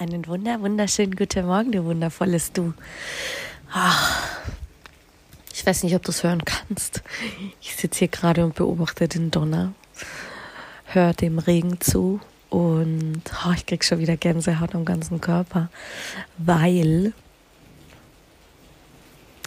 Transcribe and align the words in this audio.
Einen 0.00 0.26
wunder, 0.28 0.62
wunderschönen 0.62 1.14
guten 1.14 1.44
Morgen, 1.44 1.72
du 1.72 1.84
wundervolles 1.84 2.54
Du. 2.54 2.72
Ach, 3.70 4.30
ich 5.52 5.66
weiß 5.66 5.82
nicht, 5.82 5.94
ob 5.94 6.02
du 6.02 6.10
es 6.10 6.22
hören 6.22 6.42
kannst. 6.42 7.02
Ich 7.60 7.76
sitze 7.76 7.98
hier 7.98 8.08
gerade 8.08 8.42
und 8.42 8.54
beobachte 8.54 9.08
den 9.08 9.30
Donner, 9.30 9.74
höre 10.86 11.12
dem 11.12 11.38
Regen 11.38 11.82
zu 11.82 12.18
und 12.48 13.20
oh, 13.46 13.52
ich 13.54 13.66
krieg 13.66 13.84
schon 13.84 13.98
wieder 13.98 14.16
Gänsehaut 14.16 14.74
am 14.74 14.86
ganzen 14.86 15.20
Körper, 15.20 15.68
weil 16.38 17.12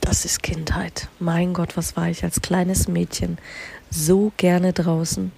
das 0.01 0.23
ist 0.23 0.43
Kindheit. 0.43 1.07
Mein 1.17 1.55
Gott, 1.55 1.75
was 1.77 1.97
war 1.97 2.09
ich 2.09 2.23
als 2.23 2.43
kleines 2.43 2.87
Mädchen 2.87 3.39
so 3.89 4.31
gerne 4.37 4.71
draußen 4.71 5.31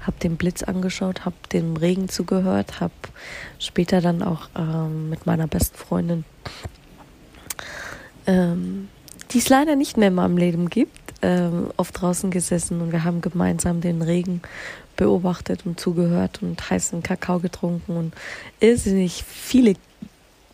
habe 0.00 0.18
den 0.22 0.36
Blitz 0.36 0.62
angeschaut, 0.62 1.24
habe 1.24 1.36
dem 1.52 1.76
Regen 1.76 2.08
zugehört, 2.08 2.80
habe 2.80 2.92
später 3.58 4.00
dann 4.00 4.22
auch 4.22 4.48
ähm, 4.56 5.10
mit 5.10 5.26
meiner 5.26 5.46
besten 5.46 5.76
Freundin, 5.76 6.24
ähm, 8.26 8.88
die 9.32 9.38
es 9.38 9.48
leider 9.48 9.76
nicht 9.76 9.96
mehr 9.96 10.08
in 10.08 10.14
meinem 10.14 10.36
Leben 10.36 10.70
gibt, 10.70 11.14
ähm, 11.22 11.70
oft 11.76 12.00
draußen 12.00 12.30
gesessen 12.30 12.80
und 12.80 12.92
wir 12.92 13.04
haben 13.04 13.20
gemeinsam 13.20 13.80
den 13.80 14.02
Regen 14.02 14.40
beobachtet 14.96 15.66
und 15.66 15.78
zugehört 15.78 16.42
und 16.42 16.70
heißen 16.70 17.02
Kakao 17.02 17.38
getrunken 17.38 17.96
und 17.96 18.14
irrsinnig 18.60 19.24
viele, 19.24 19.74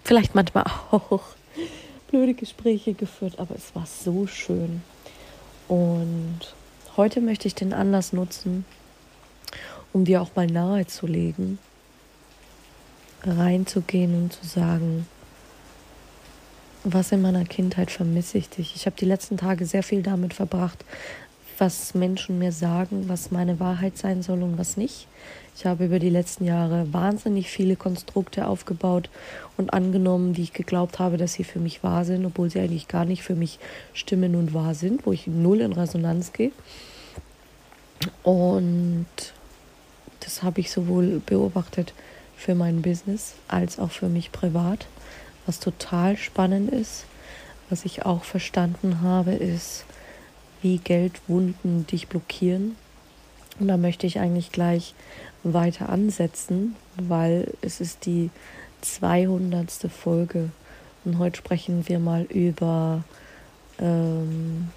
vielleicht 0.05 0.35
manchmal 0.35 0.65
auch 0.91 1.23
blöde 2.11 2.35
Gespräche 2.35 2.95
geführt, 2.95 3.39
aber 3.39 3.55
es 3.55 3.75
war 3.75 3.87
so 3.87 4.27
schön. 4.27 4.83
Und 5.69 6.55
heute 6.97 7.21
möchte 7.21 7.49
ich 7.49 7.55
den 7.55 7.73
Anlass 7.73 8.13
nutzen, 8.13 8.65
um 9.97 10.05
dir 10.05 10.21
auch 10.21 10.37
mal 10.37 10.47
nahezulegen, 10.47 11.59
reinzugehen 13.23 14.15
und 14.15 14.35
zu 14.35 14.47
sagen, 14.47 15.07
was 16.85 17.13
in 17.13 17.23
meiner 17.23 17.47
Kindheit 17.47 17.91
vermisse 17.91 18.37
ich 18.37 18.51
dich. 18.51 18.77
Ich 18.77 18.85
habe 18.85 18.95
die 19.01 19.07
letzten 19.07 19.39
Tage 19.39 19.65
sehr 19.65 19.83
viel 19.83 20.03
damit 20.03 20.35
verbracht, 20.35 20.85
was 21.57 21.95
Menschen 21.95 22.39
mir 22.39 22.53
sagen, 22.53 23.09
was 23.09 23.31
meine 23.31 23.59
Wahrheit 23.59 23.97
sein 23.97 24.23
soll 24.23 24.43
und 24.43 24.59
was 24.59 24.77
nicht. 24.77 25.09
Ich 25.57 25.65
habe 25.65 25.87
über 25.87 25.99
die 25.99 26.11
letzten 26.11 26.45
Jahre 26.45 26.93
wahnsinnig 26.93 27.49
viele 27.49 27.77
Konstrukte 27.77 28.49
aufgebaut 28.49 29.09
und 29.57 29.73
angenommen, 29.73 30.35
die 30.35 30.43
ich 30.43 30.53
geglaubt 30.53 30.99
habe, 30.99 31.17
dass 31.17 31.33
sie 31.33 31.45
für 31.45 31.59
mich 31.59 31.83
wahr 31.83 32.05
sind, 32.05 32.27
obwohl 32.27 32.51
sie 32.51 32.61
eigentlich 32.61 32.87
gar 32.87 33.07
nicht 33.07 33.23
für 33.23 33.35
mich 33.35 33.59
stimmen 33.95 34.35
und 34.37 34.53
wahr 34.53 34.75
sind, 34.75 35.07
wo 35.07 35.13
ich 35.13 35.27
null 35.27 35.63
in 35.63 35.73
Resonanz 35.73 36.35
gehe. 36.35 36.53
Und 38.23 39.07
das 40.27 40.43
habe 40.43 40.61
ich 40.61 40.71
sowohl 40.71 41.23
beobachtet 41.25 41.95
für 42.37 42.55
mein 42.55 42.83
Business 42.83 43.35
als 43.49 43.79
auch 43.79 43.93
für 43.93 44.09
mich 44.09 44.33
privat. 44.33 44.89
Was 45.47 45.61
total 45.61 46.17
spannend 46.17 46.71
ist, 46.71 47.05
was 47.71 47.85
ich 47.85 48.05
auch 48.05 48.25
verstanden 48.25 49.01
habe, 49.03 49.33
ist, 49.33 49.85
wie 50.63 50.79
Geldwunden 50.79 51.87
dich 51.87 52.09
blockieren. 52.09 52.77
Und 53.61 53.69
da 53.69 53.77
möchte 53.77 54.07
ich 54.07 54.19
eigentlich 54.19 54.51
gleich 54.51 54.95
weiter 55.45 55.89
ansetzen, 55.89 56.75
weil 56.97 57.55
es 57.63 57.81
ist 57.81 58.05
die 58.05 58.31
200. 58.81 59.71
Folge. 59.91 60.51
Und 61.05 61.19
heute 61.19 61.39
sprechen 61.39 61.89
wir 61.89 62.01
mal 62.01 62.25
über 62.25 63.05
ähm, 63.79 64.71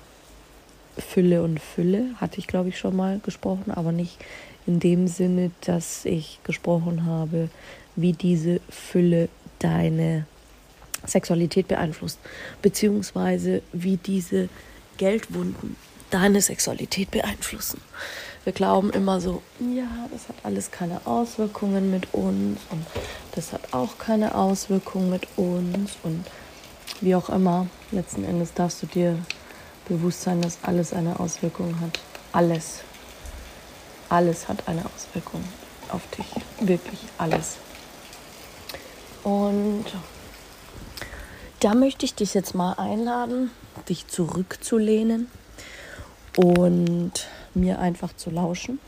Fülle 1.01 1.43
und 1.43 1.59
Fülle. 1.59 2.05
Hatte 2.19 2.39
ich, 2.39 2.47
glaube 2.47 2.69
ich, 2.69 2.77
schon 2.77 2.95
mal 2.95 3.19
gesprochen, 3.19 3.71
aber 3.71 3.91
nicht 3.91 4.17
in 4.67 4.79
dem 4.79 5.07
Sinne, 5.07 5.51
dass 5.61 6.05
ich 6.05 6.39
gesprochen 6.43 7.05
habe, 7.05 7.49
wie 7.95 8.13
diese 8.13 8.61
Fülle 8.69 9.29
deine 9.59 10.25
Sexualität 11.05 11.67
beeinflusst, 11.67 12.19
beziehungsweise 12.61 13.61
wie 13.73 13.97
diese 13.97 14.49
Geldwunden 14.97 15.75
deine 16.09 16.41
Sexualität 16.41 17.11
beeinflussen. 17.11 17.81
Wir 18.43 18.53
glauben 18.53 18.89
immer 18.91 19.21
so, 19.21 19.41
ja, 19.59 20.07
das 20.11 20.27
hat 20.29 20.35
alles 20.43 20.71
keine 20.71 21.05
Auswirkungen 21.05 21.91
mit 21.91 22.13
uns 22.13 22.59
und 22.69 22.85
das 23.35 23.53
hat 23.53 23.73
auch 23.73 23.97
keine 23.97 24.35
Auswirkungen 24.35 25.09
mit 25.09 25.27
uns 25.35 25.97
und 26.03 26.25
wie 27.01 27.15
auch 27.15 27.29
immer. 27.29 27.67
Letzten 27.91 28.23
Endes 28.23 28.53
darfst 28.53 28.81
du 28.81 28.87
dir 28.87 29.17
bewusst 29.89 30.21
sein, 30.21 30.41
dass 30.41 30.59
alles 30.63 30.93
eine 30.93 31.19
Auswirkung 31.19 31.81
hat. 31.81 31.99
Alles 32.31 32.83
alles 34.09 34.47
hat 34.47 34.67
eine 34.67 34.83
Auswirkung 34.85 35.43
auf 35.89 36.01
dich. 36.17 36.25
Wirklich 36.59 36.99
alles. 37.17 37.57
Und 39.23 39.85
da 41.59 41.75
möchte 41.75 42.05
ich 42.05 42.15
dich 42.15 42.33
jetzt 42.33 42.55
mal 42.55 42.73
einladen, 42.73 43.51
dich 43.87 44.07
zurückzulehnen 44.07 45.27
und 46.35 47.11
mir 47.53 47.79
einfach 47.79 48.15
zu 48.15 48.29
lauschen. 48.29 48.79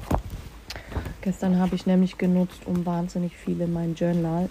Gestern 1.21 1.59
habe 1.59 1.75
ich 1.75 1.85
nämlich 1.85 2.17
genutzt, 2.17 2.61
um 2.65 2.85
wahnsinnig 2.85 3.35
viel 3.37 3.61
in 3.61 3.73
mein 3.73 3.93
Journal 3.93 4.49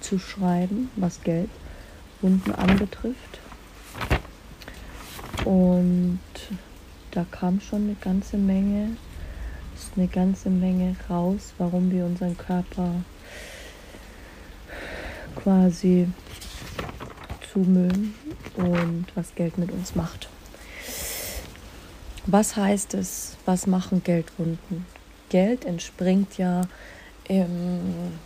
zu 0.00 0.18
schreiben, 0.18 0.90
was 0.96 1.22
Geld 1.22 1.50
unten 2.20 2.52
anbetrifft. 2.52 3.40
Und 5.48 6.20
da 7.12 7.24
kam 7.30 7.58
schon 7.62 7.84
eine 7.84 7.94
ganze 7.94 8.36
Menge 8.36 8.90
ist 9.78 9.92
eine 9.96 10.08
ganze 10.08 10.50
Menge 10.50 10.96
raus, 11.08 11.54
warum 11.56 11.90
wir 11.90 12.04
unseren 12.04 12.36
Körper 12.36 12.96
quasi 15.36 16.08
zumüllen 17.52 18.14
und 18.56 19.06
was 19.14 19.34
Geld 19.36 19.56
mit 19.56 19.70
uns 19.70 19.94
macht. 19.94 20.28
Was 22.26 22.56
heißt 22.56 22.94
es? 22.94 23.36
Was 23.46 23.66
machen 23.66 24.02
Geldwunden? 24.02 24.84
Geld 25.28 25.64
entspringt 25.64 26.36
ja 26.38 26.62
im 27.28 28.18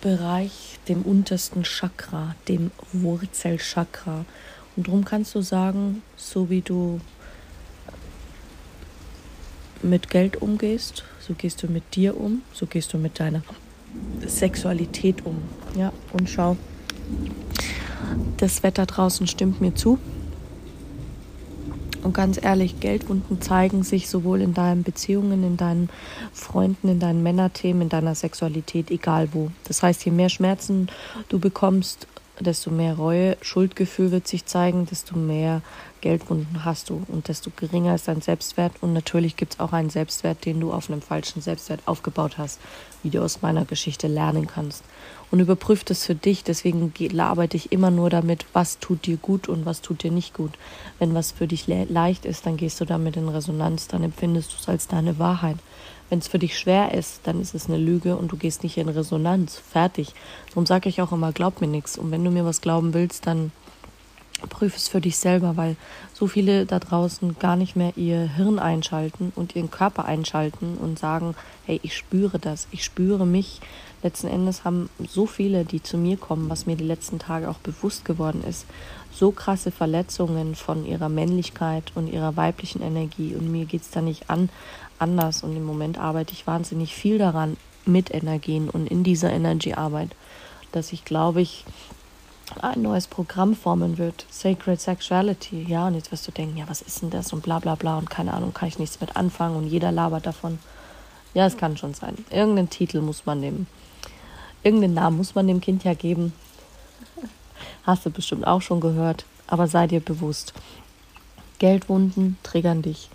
Sexualbereich, 0.00 0.78
dem 0.88 1.02
untersten 1.02 1.62
Chakra, 1.62 2.34
dem 2.48 2.70
Wurzelchakra. 2.92 4.24
Und 4.76 4.88
darum 4.88 5.04
kannst 5.04 5.34
du 5.34 5.42
sagen, 5.42 6.02
so 6.16 6.48
wie 6.48 6.62
du 6.62 7.00
mit 9.82 10.10
Geld 10.10 10.40
umgehst, 10.40 11.04
so 11.20 11.34
gehst 11.34 11.62
du 11.62 11.68
mit 11.68 11.94
dir 11.94 12.18
um, 12.18 12.42
so 12.52 12.66
gehst 12.66 12.92
du 12.92 12.98
mit 12.98 13.18
deiner 13.20 13.42
Sexualität 14.26 15.24
um. 15.26 15.42
Ja, 15.76 15.92
und 16.12 16.28
schau, 16.28 16.56
das 18.38 18.62
Wetter 18.62 18.86
draußen 18.86 19.26
stimmt 19.26 19.60
mir 19.60 19.74
zu. 19.74 19.98
Und 22.02 22.14
ganz 22.14 22.42
ehrlich, 22.42 22.80
Geldwunden 22.80 23.40
zeigen 23.40 23.82
sich 23.82 24.08
sowohl 24.08 24.40
in 24.40 24.54
deinen 24.54 24.82
Beziehungen, 24.82 25.44
in 25.44 25.56
deinen 25.56 25.90
Freunden, 26.32 26.88
in 26.88 26.98
deinen 26.98 27.22
Männerthemen, 27.22 27.82
in 27.82 27.88
deiner 27.88 28.14
Sexualität, 28.14 28.90
egal 28.90 29.28
wo. 29.32 29.50
Das 29.64 29.82
heißt, 29.82 30.04
je 30.04 30.12
mehr 30.12 30.28
Schmerzen 30.28 30.88
du 31.28 31.38
bekommst, 31.38 32.06
desto 32.42 32.70
mehr 32.70 32.94
Reue, 32.94 33.36
Schuldgefühl 33.40 34.10
wird 34.10 34.26
sich 34.26 34.46
zeigen, 34.46 34.86
desto 34.86 35.16
mehr 35.16 35.62
Geldwunden 36.00 36.64
hast 36.64 36.90
du 36.90 37.02
und 37.08 37.28
desto 37.28 37.50
geringer 37.54 37.94
ist 37.94 38.08
dein 38.08 38.20
Selbstwert. 38.20 38.72
Und 38.80 38.92
natürlich 38.92 39.36
gibt 39.36 39.54
es 39.54 39.60
auch 39.60 39.72
einen 39.72 39.90
Selbstwert, 39.90 40.44
den 40.44 40.60
du 40.60 40.72
auf 40.72 40.90
einem 40.90 41.02
falschen 41.02 41.42
Selbstwert 41.42 41.80
aufgebaut 41.86 42.38
hast, 42.38 42.60
wie 43.02 43.10
du 43.10 43.22
aus 43.22 43.42
meiner 43.42 43.64
Geschichte 43.64 44.06
lernen 44.06 44.46
kannst. 44.46 44.84
Und 45.30 45.40
überprüf 45.40 45.84
das 45.84 46.04
für 46.04 46.14
dich. 46.14 46.42
Deswegen 46.42 46.92
arbeite 47.18 47.56
ich 47.56 47.70
immer 47.70 47.90
nur 47.90 48.10
damit, 48.10 48.46
was 48.52 48.78
tut 48.78 49.06
dir 49.06 49.16
gut 49.16 49.48
und 49.48 49.66
was 49.66 49.80
tut 49.80 50.02
dir 50.02 50.10
nicht 50.10 50.34
gut. 50.34 50.52
Wenn 50.98 51.14
was 51.14 51.32
für 51.32 51.46
dich 51.46 51.66
le 51.66 51.84
leicht 51.84 52.24
ist, 52.24 52.46
dann 52.46 52.56
gehst 52.56 52.80
du 52.80 52.84
damit 52.84 53.16
in 53.16 53.28
Resonanz, 53.28 53.86
dann 53.86 54.02
empfindest 54.02 54.52
du 54.52 54.56
es 54.58 54.68
als 54.68 54.88
deine 54.88 55.18
Wahrheit. 55.18 55.56
Wenn 56.10 56.18
es 56.18 56.28
für 56.28 56.40
dich 56.40 56.58
schwer 56.58 56.92
ist, 56.92 57.20
dann 57.22 57.40
ist 57.40 57.54
es 57.54 57.68
eine 57.68 57.78
Lüge 57.78 58.16
und 58.16 58.32
du 58.32 58.36
gehst 58.36 58.64
nicht 58.64 58.76
in 58.76 58.88
Resonanz. 58.88 59.62
Fertig. 59.70 60.12
Darum 60.48 60.66
sage 60.66 60.88
ich 60.88 61.00
auch 61.00 61.12
immer, 61.12 61.32
glaub 61.32 61.60
mir 61.60 61.68
nichts. 61.68 61.96
Und 61.96 62.10
wenn 62.10 62.24
du 62.24 62.32
mir 62.32 62.44
was 62.44 62.60
glauben 62.60 62.92
willst, 62.94 63.28
dann 63.28 63.52
prüf 64.48 64.76
es 64.76 64.88
für 64.88 65.00
dich 65.00 65.18
selber, 65.18 65.56
weil 65.56 65.76
so 66.12 66.26
viele 66.26 66.66
da 66.66 66.78
draußen 66.78 67.38
gar 67.38 67.56
nicht 67.56 67.76
mehr 67.76 67.92
ihr 67.96 68.22
Hirn 68.22 68.58
einschalten 68.58 69.32
und 69.36 69.54
ihren 69.54 69.70
Körper 69.70 70.04
einschalten 70.04 70.76
und 70.78 70.98
sagen, 70.98 71.34
hey, 71.66 71.78
ich 71.82 71.96
spüre 71.96 72.38
das, 72.38 72.66
ich 72.70 72.84
spüre 72.84 73.26
mich. 73.26 73.60
Letzten 74.02 74.28
Endes 74.28 74.64
haben 74.64 74.88
so 75.06 75.26
viele, 75.26 75.64
die 75.64 75.82
zu 75.82 75.98
mir 75.98 76.16
kommen, 76.16 76.48
was 76.48 76.66
mir 76.66 76.76
die 76.76 76.84
letzten 76.84 77.18
Tage 77.18 77.50
auch 77.50 77.58
bewusst 77.58 78.04
geworden 78.04 78.42
ist, 78.42 78.64
so 79.12 79.30
krasse 79.30 79.70
Verletzungen 79.70 80.54
von 80.54 80.86
ihrer 80.86 81.10
Männlichkeit 81.10 81.92
und 81.94 82.10
ihrer 82.10 82.36
weiblichen 82.36 82.80
Energie 82.80 83.34
und 83.34 83.50
mir 83.52 83.66
geht 83.66 83.82
es 83.82 83.90
da 83.90 84.00
nicht 84.00 84.30
an 84.30 84.48
anders 85.00 85.42
und 85.42 85.56
im 85.56 85.64
Moment 85.64 85.98
arbeite 85.98 86.32
ich 86.32 86.46
wahnsinnig 86.46 86.94
viel 86.94 87.18
daran 87.18 87.56
mit 87.86 88.12
Energien 88.12 88.68
und 88.68 88.86
in 88.86 89.02
dieser 89.02 89.30
Energiearbeit, 89.32 90.10
dass 90.72 90.92
ich 90.92 91.04
glaube 91.04 91.40
ich 91.40 91.64
ein 92.60 92.82
neues 92.82 93.06
Programm 93.06 93.54
formen 93.54 93.98
wird. 93.98 94.26
Sacred 94.30 94.80
Sexuality. 94.80 95.64
Ja, 95.68 95.86
und 95.86 95.94
jetzt 95.94 96.10
wirst 96.10 96.26
du 96.26 96.32
denken, 96.32 96.56
ja, 96.56 96.68
was 96.68 96.82
ist 96.82 97.02
denn 97.02 97.10
das 97.10 97.32
und 97.32 97.42
bla 97.42 97.58
bla 97.58 97.74
bla 97.74 97.98
und 97.98 98.10
keine 98.10 98.34
Ahnung, 98.34 98.52
kann 98.52 98.68
ich 98.68 98.78
nichts 98.78 99.00
mit 99.00 99.16
anfangen 99.16 99.56
und 99.56 99.66
jeder 99.66 99.92
labert 99.92 100.26
davon. 100.26 100.58
Ja, 101.32 101.46
es 101.46 101.56
kann 101.56 101.76
schon 101.76 101.94
sein. 101.94 102.16
Irgendeinen 102.30 102.70
Titel 102.70 103.00
muss 103.00 103.24
man 103.24 103.40
nehmen. 103.40 103.66
Irgendeinen 104.62 104.94
Namen 104.94 105.16
muss 105.16 105.34
man 105.34 105.46
dem 105.46 105.60
Kind 105.60 105.84
ja 105.84 105.94
geben. 105.94 106.32
Hast 107.84 108.04
du 108.04 108.10
bestimmt 108.10 108.46
auch 108.46 108.62
schon 108.62 108.80
gehört, 108.80 109.24
aber 109.46 109.68
sei 109.68 109.86
dir 109.86 110.00
bewusst. 110.00 110.52
Geldwunden 111.58 112.36
triggern 112.42 112.82
dich. 112.82 113.10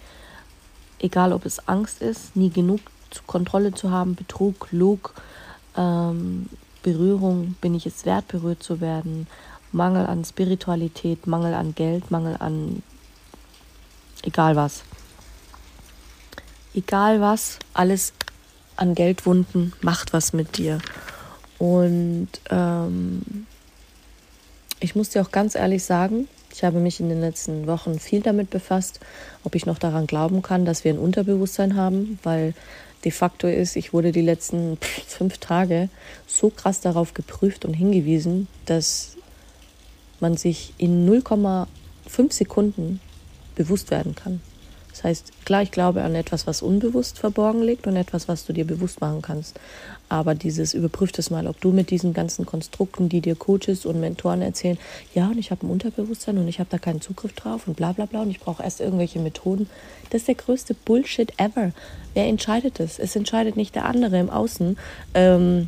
Egal, 0.99 1.33
ob 1.33 1.45
es 1.45 1.67
Angst 1.67 2.01
ist, 2.01 2.35
nie 2.35 2.49
genug 2.49 2.81
Kontrolle 3.27 3.73
zu 3.73 3.91
haben, 3.91 4.15
Betrug, 4.15 4.67
Lug, 4.71 5.13
ähm, 5.77 6.49
Berührung, 6.83 7.55
bin 7.61 7.75
ich 7.75 7.85
es 7.85 8.05
wert, 8.05 8.27
berührt 8.27 8.61
zu 8.61 8.81
werden, 8.81 9.27
Mangel 9.71 10.05
an 10.05 10.23
Spiritualität, 10.23 11.27
Mangel 11.27 11.53
an 11.53 11.75
Geld, 11.75 12.11
Mangel 12.11 12.35
an 12.39 12.83
egal 14.23 14.55
was. 14.55 14.83
Egal 16.73 17.21
was, 17.21 17.59
alles 17.73 18.13
an 18.75 18.95
Geldwunden 18.95 19.73
macht 19.81 20.13
was 20.13 20.33
mit 20.33 20.57
dir. 20.57 20.79
Und 21.57 22.29
ähm, 22.49 23.47
ich 24.79 24.95
muss 24.95 25.09
dir 25.09 25.21
auch 25.21 25.31
ganz 25.31 25.55
ehrlich 25.55 25.83
sagen, 25.83 26.27
ich 26.55 26.63
habe 26.63 26.79
mich 26.79 27.01
in 27.01 27.09
den 27.09 27.19
letzten 27.19 27.67
Wochen 27.67 27.99
viel 27.99 28.21
damit 28.21 28.49
befasst, 28.49 29.01
ob 29.43 29.55
ich 29.55 29.65
noch 29.65 29.77
daran 29.77 30.07
glauben 30.07 30.41
kann, 30.41 30.63
dass 30.63 30.85
wir 30.85 30.93
ein 30.93 30.99
Unterbewusstsein 30.99 31.75
haben, 31.75 32.17
weil 32.23 32.53
de 33.03 33.11
facto 33.11 33.47
ist, 33.47 33.75
ich 33.75 33.91
wurde 33.91 34.13
die 34.13 34.21
letzten 34.21 34.77
fünf 35.05 35.37
Tage 35.39 35.89
so 36.27 36.49
krass 36.49 36.79
darauf 36.79 37.13
geprüft 37.13 37.65
und 37.65 37.73
hingewiesen, 37.73 38.47
dass 38.65 39.17
man 40.21 40.37
sich 40.37 40.73
in 40.77 41.05
0,5 41.09 41.67
Sekunden 42.31 43.01
bewusst 43.55 43.91
werden 43.91 44.15
kann. 44.15 44.39
Das 44.95 45.03
heißt, 45.03 45.31
klar, 45.43 45.61
ich 45.61 45.71
glaube 45.71 46.03
an 46.03 46.15
etwas, 46.15 46.47
was 46.47 46.61
unbewusst 46.61 47.19
verborgen 47.19 47.61
liegt 47.61 47.85
und 47.85 47.97
etwas, 47.97 48.29
was 48.29 48.45
du 48.45 48.53
dir 48.53 48.65
bewusst 48.65 49.01
machen 49.01 49.21
kannst. 49.21 49.59
Aber 50.07 50.35
dieses 50.35 50.73
überprüft 50.73 51.19
es 51.19 51.29
mal, 51.29 51.47
ob 51.47 51.59
du 51.59 51.73
mit 51.73 51.89
diesen 51.89 52.13
ganzen 52.13 52.45
Konstrukten, 52.45 53.09
die 53.09 53.19
dir 53.19 53.35
Coaches 53.35 53.85
und 53.85 53.99
Mentoren 53.99 54.41
erzählen, 54.41 54.77
ja, 55.13 55.27
und 55.27 55.37
ich 55.37 55.51
habe 55.51 55.67
ein 55.67 55.69
Unterbewusstsein 55.69 56.37
und 56.37 56.47
ich 56.47 56.59
habe 56.59 56.69
da 56.69 56.77
keinen 56.77 57.01
Zugriff 57.01 57.33
drauf 57.33 57.67
und 57.67 57.75
bla 57.75 57.91
bla 57.91 58.05
bla 58.05 58.21
und 58.21 58.29
ich 58.29 58.39
brauche 58.39 58.63
erst 58.63 58.79
irgendwelche 58.79 59.19
Methoden. 59.19 59.69
Das 60.11 60.21
ist 60.21 60.27
der 60.29 60.35
größte 60.35 60.73
Bullshit 60.73 61.33
ever. 61.41 61.73
Wer 62.13 62.27
entscheidet 62.27 62.79
es? 62.79 62.97
Es 62.97 63.17
entscheidet 63.17 63.57
nicht 63.57 63.75
der 63.75 63.83
andere 63.83 64.17
im 64.17 64.29
Außen. 64.29 64.77
Ähm, 65.13 65.67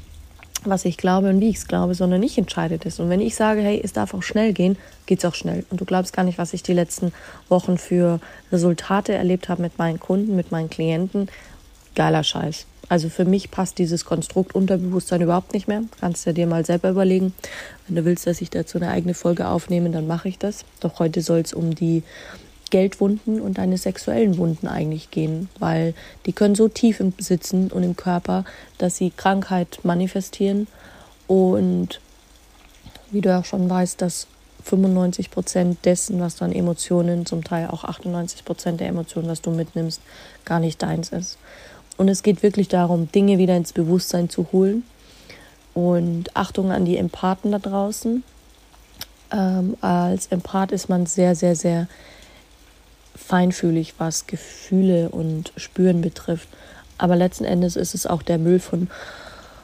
was 0.66 0.86
ich 0.86 0.98
glaube 0.98 1.30
und 1.30 1.40
wie 1.40 1.50
ich 1.50 1.58
es 1.58 1.68
glaube, 1.68 1.96
sondern 1.96 2.24
ich 2.24 2.38
entscheide 2.38 2.78
das. 2.78 3.00
Und 3.00 3.10
wenn 3.10 3.22
ich 3.22 3.36
sage, 3.36 3.62
hey, 3.62 3.80
es 3.84 3.94
darf 3.94 4.14
auch 4.14 4.24
schnell 4.24 4.54
gehen, 4.54 4.78
geht 5.06 5.20
es 5.20 5.26
auch 5.26 5.36
schnell. 5.36 5.66
Und 5.70 5.80
du 5.82 5.86
glaubst 5.86 6.14
gar 6.14 6.24
nicht, 6.24 6.38
was 6.38 6.54
ich 6.54 6.64
die 6.64 6.74
letzten 6.74 7.14
Wochen 7.50 7.78
für 7.78 8.20
Resultate 8.52 9.14
erlebt 9.14 9.50
habe 9.50 9.62
mit 9.62 9.78
meinen 9.78 10.00
Kunden, 10.00 10.36
mit 10.36 10.52
meinen 10.52 10.70
Klienten. 10.70 11.30
Geiler 11.96 12.24
Scheiß. 12.24 12.66
Also 12.90 13.10
für 13.10 13.26
mich 13.26 13.52
passt 13.52 13.80
dieses 13.80 14.06
Konstrukt 14.06 14.56
Unterbewusstsein 14.56 15.22
überhaupt 15.22 15.54
nicht 15.54 15.68
mehr. 15.68 15.84
Kannst 16.00 16.26
du 16.26 16.34
dir 16.34 16.48
mal 16.48 16.66
selber 16.66 16.90
überlegen. 16.90 17.34
Wenn 17.88 17.98
du 17.98 18.06
willst, 18.06 18.28
dass 18.28 18.42
ich 18.42 18.50
dazu 18.50 18.78
eine 18.78 18.90
eigene 18.90 19.14
Folge 19.14 19.48
aufnehme, 19.48 19.90
dann 19.90 20.08
mache 20.08 20.30
ich 20.30 20.38
das. 20.38 20.64
Doch 20.80 21.00
heute 21.00 21.22
soll 21.22 21.40
es 21.40 21.54
um 21.54 21.76
die 21.76 22.04
Geldwunden 22.70 23.42
und 23.42 23.58
deine 23.58 23.78
sexuellen 23.78 24.38
Wunden 24.38 24.68
eigentlich 24.68 25.12
gehen, 25.12 25.50
weil 25.60 25.94
die 26.26 26.34
können 26.34 26.56
so 26.56 26.68
tief 26.68 27.00
im 27.00 27.14
Sitzen 27.18 27.72
und 27.72 27.84
im 27.84 27.96
Körper, 27.96 28.46
dass 28.78 28.98
sie 28.98 29.12
Krankheit 29.12 29.80
manifestieren 29.84 30.68
und 31.28 32.00
wie 33.12 33.22
du 33.22 33.38
auch 33.38 33.46
schon 33.46 33.70
weißt, 33.70 34.02
dass 34.02 34.28
95 34.64 35.32
Prozent 35.32 35.86
dessen, 35.86 36.20
was 36.20 36.36
du 36.36 36.46
an 36.46 36.52
Emotionen, 36.52 37.26
zum 37.26 37.44
Teil 37.44 37.68
auch 37.68 37.84
98 37.84 38.44
Prozent 38.44 38.82
der 38.82 38.90
Emotionen, 38.90 39.30
was 39.30 39.42
du 39.42 39.52
mitnimmst, 39.52 40.02
gar 40.46 40.60
nicht 40.60 40.82
deins 40.82 41.10
ist. 41.10 41.38
Und 41.98 42.10
es 42.10 42.22
geht 42.22 42.44
wirklich 42.44 42.68
darum, 42.68 43.12
Dinge 43.12 43.38
wieder 43.38 43.56
ins 43.56 43.74
Bewusstsein 43.74 44.30
zu 44.30 44.48
holen. 44.52 44.84
Und 45.74 46.36
Achtung 46.36 46.72
an 46.72 46.86
die 46.86 46.98
Empathen 46.98 47.52
da 47.52 47.60
draußen. 47.60 48.24
Ähm, 49.32 49.78
als 49.82 50.28
Empath 50.28 50.72
ist 50.72 50.90
man 50.90 51.06
sehr, 51.06 51.36
sehr, 51.36 51.56
sehr 51.56 51.88
feinfühlig, 53.18 53.96
was 53.98 54.28
Gefühle 54.28 55.10
und 55.10 55.52
Spüren 55.58 56.02
betrifft. 56.02 56.48
Aber 56.98 57.16
letzten 57.16 57.44
Endes 57.44 57.76
ist 57.76 57.94
es 57.94 58.08
auch 58.08 58.22
der 58.22 58.38
Müll 58.38 58.60
von 58.60 58.90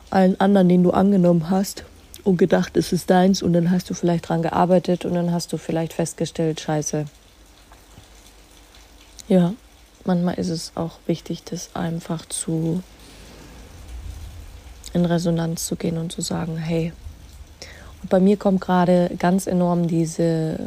allen 0.10 0.40
anderen, 0.40 0.70
den 0.70 0.84
du 0.84 0.92
angenommen 0.92 1.50
hast 1.50 1.84
und 2.24 2.38
gedacht, 2.38 2.78
es 2.78 2.94
ist 2.94 3.10
deins 3.10 3.42
und 3.42 3.54
dann 3.54 3.72
hast 3.72 3.90
du 3.90 3.94
vielleicht 3.94 4.30
dran 4.30 4.42
gearbeitet 4.42 5.06
und 5.06 5.14
dann 5.14 5.32
hast 5.32 5.54
du 5.54 5.58
vielleicht 5.58 5.94
festgestellt, 5.94 6.60
scheiße. 6.60 7.06
Ja, 9.28 9.54
manchmal 10.06 10.36
ist 10.36 10.50
es 10.50 10.72
auch 10.76 11.00
wichtig, 11.08 11.44
das 11.44 11.76
einfach 11.76 12.26
zu 12.26 12.84
in 14.94 15.06
Resonanz 15.06 15.66
zu 15.66 15.76
gehen 15.76 15.98
und 15.98 16.12
zu 16.12 16.22
sagen, 16.22 16.58
hey. 16.58 16.94
Und 18.02 18.10
bei 18.10 18.20
mir 18.20 18.38
kommt 18.38 18.62
gerade 18.62 19.10
ganz 19.18 19.48
enorm 19.48 19.88
diese 19.88 20.60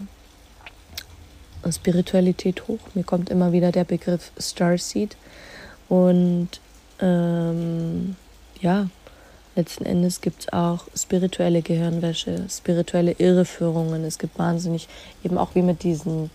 Spiritualität 1.73 2.69
hoch. 2.69 2.81
Mir 2.95 3.05
kommt 3.05 3.31
immer 3.31 3.53
wieder 3.53 3.73
der 3.73 3.85
Begriff 3.85 4.33
Starseed. 4.39 5.17
Und 5.89 6.49
ähm, 7.01 8.17
ja, 8.61 8.89
letzten 9.55 9.85
Endes 9.85 10.21
gibt 10.21 10.43
es 10.43 10.53
auch 10.53 10.87
spirituelle 10.97 11.63
Gehirnwäsche, 11.63 12.47
spirituelle 12.49 13.13
Irreführungen. 13.13 14.05
Es 14.05 14.19
gibt 14.19 14.39
wahnsinnig, 14.39 14.89
eben 15.25 15.39
auch 15.39 15.55
wie 15.55 15.63
mit 15.63 15.83
diesem 15.83 16.31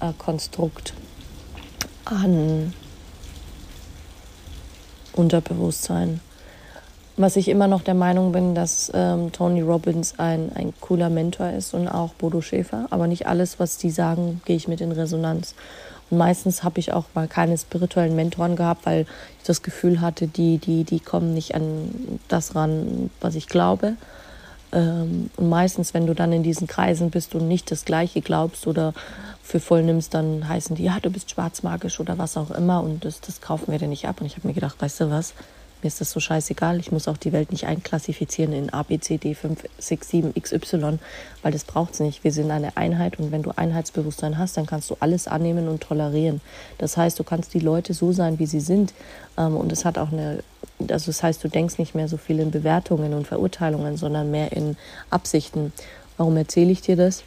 äh, 0.00 0.12
Konstrukt 0.18 0.94
an 2.04 2.72
Unterbewusstsein 5.14 6.20
was 7.22 7.36
ich 7.36 7.48
immer 7.48 7.68
noch 7.68 7.82
der 7.82 7.94
Meinung 7.94 8.32
bin, 8.32 8.54
dass 8.54 8.90
ähm, 8.94 9.32
Tony 9.32 9.62
Robbins 9.62 10.18
ein, 10.18 10.52
ein 10.54 10.74
cooler 10.80 11.10
Mentor 11.10 11.50
ist 11.50 11.74
und 11.74 11.88
auch 11.88 12.12
Bodo 12.14 12.40
Schäfer. 12.40 12.86
Aber 12.90 13.06
nicht 13.06 13.26
alles, 13.26 13.58
was 13.58 13.78
die 13.78 13.90
sagen, 13.90 14.40
gehe 14.44 14.56
ich 14.56 14.68
mit 14.68 14.80
in 14.80 14.92
Resonanz. 14.92 15.54
Und 16.10 16.18
meistens 16.18 16.62
habe 16.62 16.78
ich 16.78 16.92
auch 16.92 17.06
mal 17.14 17.28
keine 17.28 17.56
spirituellen 17.56 18.14
Mentoren 18.14 18.56
gehabt, 18.56 18.84
weil 18.84 19.06
ich 19.38 19.46
das 19.46 19.62
Gefühl 19.62 20.00
hatte, 20.00 20.28
die, 20.28 20.58
die, 20.58 20.84
die 20.84 21.00
kommen 21.00 21.32
nicht 21.32 21.54
an 21.54 22.20
das 22.28 22.54
ran, 22.54 23.10
was 23.20 23.34
ich 23.34 23.48
glaube. 23.48 23.94
Ähm, 24.72 25.30
und 25.36 25.48
meistens, 25.48 25.94
wenn 25.94 26.06
du 26.06 26.14
dann 26.14 26.32
in 26.32 26.42
diesen 26.42 26.66
Kreisen 26.66 27.10
bist 27.10 27.34
und 27.34 27.48
nicht 27.48 27.70
das 27.70 27.84
Gleiche 27.84 28.20
glaubst 28.20 28.66
oder 28.66 28.94
für 29.42 29.60
voll 29.60 29.82
nimmst, 29.82 30.14
dann 30.14 30.48
heißen 30.48 30.76
die, 30.76 30.84
ja, 30.84 30.98
du 31.00 31.10
bist 31.10 31.30
schwarzmagisch 31.30 32.00
oder 32.00 32.18
was 32.18 32.36
auch 32.36 32.50
immer. 32.50 32.82
Und 32.82 33.04
das, 33.04 33.20
das 33.20 33.40
kaufen 33.40 33.70
wir 33.72 33.78
dir 33.78 33.88
nicht 33.88 34.06
ab. 34.06 34.20
Und 34.20 34.26
ich 34.26 34.36
habe 34.36 34.48
mir 34.48 34.54
gedacht, 34.54 34.76
weißt 34.80 35.00
du 35.00 35.10
was? 35.10 35.34
Mir 35.82 35.88
ist 35.88 36.00
das 36.00 36.12
so 36.12 36.20
scheißegal. 36.20 36.78
Ich 36.78 36.92
muss 36.92 37.08
auch 37.08 37.16
die 37.16 37.32
Welt 37.32 37.50
nicht 37.50 37.66
einklassifizieren 37.66 38.52
in 38.52 38.72
A, 38.72 38.84
B, 38.84 39.00
C, 39.00 39.18
D, 39.18 39.34
5, 39.34 39.64
6, 39.78 40.08
7, 40.08 40.34
XY, 40.40 40.98
weil 41.42 41.50
das 41.50 41.64
braucht 41.64 41.94
es 41.94 42.00
nicht. 42.00 42.22
Wir 42.22 42.30
sind 42.30 42.52
eine 42.52 42.76
Einheit 42.76 43.18
und 43.18 43.32
wenn 43.32 43.42
du 43.42 43.50
Einheitsbewusstsein 43.50 44.38
hast, 44.38 44.56
dann 44.56 44.66
kannst 44.66 44.90
du 44.90 44.96
alles 45.00 45.26
annehmen 45.26 45.66
und 45.66 45.80
tolerieren. 45.80 46.40
Das 46.78 46.96
heißt, 46.96 47.18
du 47.18 47.24
kannst 47.24 47.52
die 47.54 47.58
Leute 47.58 47.94
so 47.94 48.12
sein, 48.12 48.38
wie 48.38 48.46
sie 48.46 48.60
sind. 48.60 48.94
Ähm, 49.36 49.56
und 49.56 49.72
es 49.72 49.84
hat 49.84 49.98
auch 49.98 50.12
eine, 50.12 50.44
also 50.88 51.06
das 51.06 51.20
heißt, 51.20 51.42
du 51.42 51.48
denkst 51.48 51.78
nicht 51.78 51.96
mehr 51.96 52.06
so 52.06 52.16
viel 52.16 52.38
in 52.38 52.52
Bewertungen 52.52 53.12
und 53.12 53.26
Verurteilungen, 53.26 53.96
sondern 53.96 54.30
mehr 54.30 54.52
in 54.52 54.76
Absichten. 55.10 55.72
Warum 56.16 56.36
erzähle 56.36 56.70
ich 56.70 56.82
dir 56.82 56.94
das? 56.94 57.24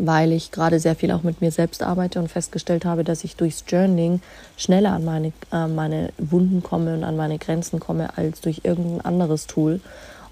Weil 0.00 0.32
ich 0.32 0.50
gerade 0.50 0.80
sehr 0.80 0.96
viel 0.96 1.12
auch 1.12 1.22
mit 1.22 1.40
mir 1.40 1.50
selbst 1.50 1.82
arbeite 1.82 2.18
und 2.18 2.28
festgestellt 2.28 2.84
habe, 2.84 3.04
dass 3.04 3.22
ich 3.22 3.36
durchs 3.36 3.64
Journaling 3.68 4.20
schneller 4.56 4.92
an 4.92 5.04
meine, 5.04 5.32
äh, 5.52 5.66
meine 5.66 6.12
Wunden 6.18 6.62
komme 6.62 6.94
und 6.94 7.04
an 7.04 7.16
meine 7.16 7.38
Grenzen 7.38 7.80
komme 7.80 8.16
als 8.16 8.40
durch 8.40 8.62
irgendein 8.64 9.02
anderes 9.02 9.46
Tool. 9.46 9.80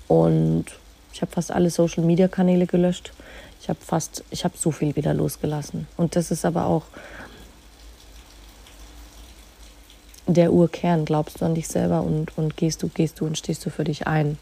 Und 0.08 0.64
ich 1.12 1.20
habe 1.20 1.30
fast 1.32 1.52
alle 1.52 1.70
Social 1.70 2.02
Media 2.02 2.28
Kanäle 2.28 2.66
gelöscht. 2.66 3.12
Ich 3.60 3.68
habe 3.68 3.78
fast, 3.84 4.24
ich 4.30 4.44
habe 4.44 4.54
so 4.56 4.70
viel 4.70 4.96
wieder 4.96 5.12
losgelassen. 5.12 5.86
Und 5.96 6.16
das 6.16 6.30
ist 6.30 6.46
aber 6.46 6.64
auch 6.64 6.84
der 10.26 10.52
Urkern. 10.52 11.04
Glaubst 11.04 11.40
du 11.40 11.44
an 11.44 11.54
dich 11.54 11.68
selber 11.68 12.02
und, 12.02 12.36
und 12.38 12.56
gehst 12.56 12.82
du, 12.82 12.88
gehst 12.88 13.20
du 13.20 13.26
und 13.26 13.36
stehst 13.36 13.66
du 13.66 13.70
für 13.70 13.84
dich 13.84 14.06
ein. 14.06 14.38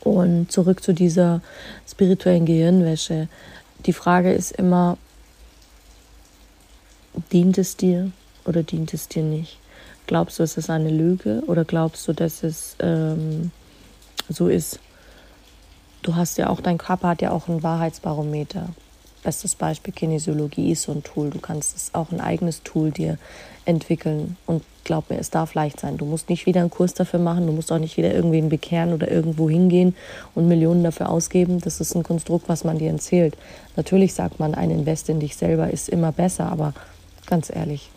Und 0.00 0.50
zurück 0.50 0.82
zu 0.82 0.92
dieser 0.92 1.42
spirituellen 1.88 2.46
Gehirnwäsche 2.46 3.28
die 3.86 3.92
Frage 3.92 4.32
ist 4.32 4.52
immer, 4.52 4.98
dient 7.32 7.58
es 7.58 7.76
dir 7.76 8.10
oder 8.44 8.62
dient 8.62 8.92
es 8.94 9.08
dir 9.08 9.22
nicht? 9.22 9.58
Glaubst 10.06 10.38
du, 10.38 10.42
es 10.42 10.56
ist 10.56 10.70
eine 10.70 10.90
Lüge 10.90 11.42
oder 11.46 11.64
glaubst 11.64 12.06
du, 12.06 12.12
dass 12.12 12.42
es 12.42 12.76
ähm, 12.80 13.50
so 14.28 14.48
ist? 14.48 14.78
Du 16.02 16.14
hast 16.14 16.38
ja 16.38 16.48
auch, 16.48 16.60
dein 16.60 16.78
Körper 16.78 17.08
hat 17.08 17.22
ja 17.22 17.30
auch 17.30 17.48
ein 17.48 17.62
Wahrheitsbarometer. 17.62 18.68
Bestes 19.26 19.56
Beispiel 19.56 19.92
Kinesiologie 19.92 20.70
ist 20.70 20.82
so 20.82 20.92
ein 20.92 21.02
Tool. 21.02 21.30
Du 21.30 21.40
kannst 21.40 21.74
es 21.74 21.92
auch 21.94 22.12
ein 22.12 22.20
eigenes 22.20 22.62
Tool 22.62 22.92
dir 22.92 23.18
entwickeln. 23.64 24.36
Und 24.46 24.62
glaub 24.84 25.10
mir, 25.10 25.18
es 25.18 25.30
darf 25.30 25.54
leicht 25.54 25.80
sein. 25.80 25.96
Du 25.96 26.04
musst 26.04 26.28
nicht 26.30 26.46
wieder 26.46 26.60
einen 26.60 26.70
Kurs 26.70 26.94
dafür 26.94 27.18
machen. 27.18 27.44
Du 27.44 27.52
musst 27.52 27.72
auch 27.72 27.80
nicht 27.80 27.96
wieder 27.96 28.14
irgendwen 28.14 28.50
bekehren 28.50 28.92
oder 28.92 29.10
irgendwo 29.10 29.50
hingehen 29.50 29.96
und 30.36 30.46
Millionen 30.46 30.84
dafür 30.84 31.10
ausgeben. 31.10 31.60
Das 31.60 31.80
ist 31.80 31.96
ein 31.96 32.04
Konstrukt, 32.04 32.48
was 32.48 32.62
man 32.62 32.78
dir 32.78 32.92
erzählt. 32.92 33.36
Natürlich 33.74 34.14
sagt 34.14 34.38
man, 34.38 34.54
ein 34.54 34.70
Invest 34.70 35.08
in 35.08 35.18
dich 35.18 35.34
selber 35.34 35.72
ist 35.72 35.88
immer 35.88 36.12
besser, 36.12 36.46
aber 36.52 36.72
ganz 37.26 37.50
ehrlich, 37.50 37.90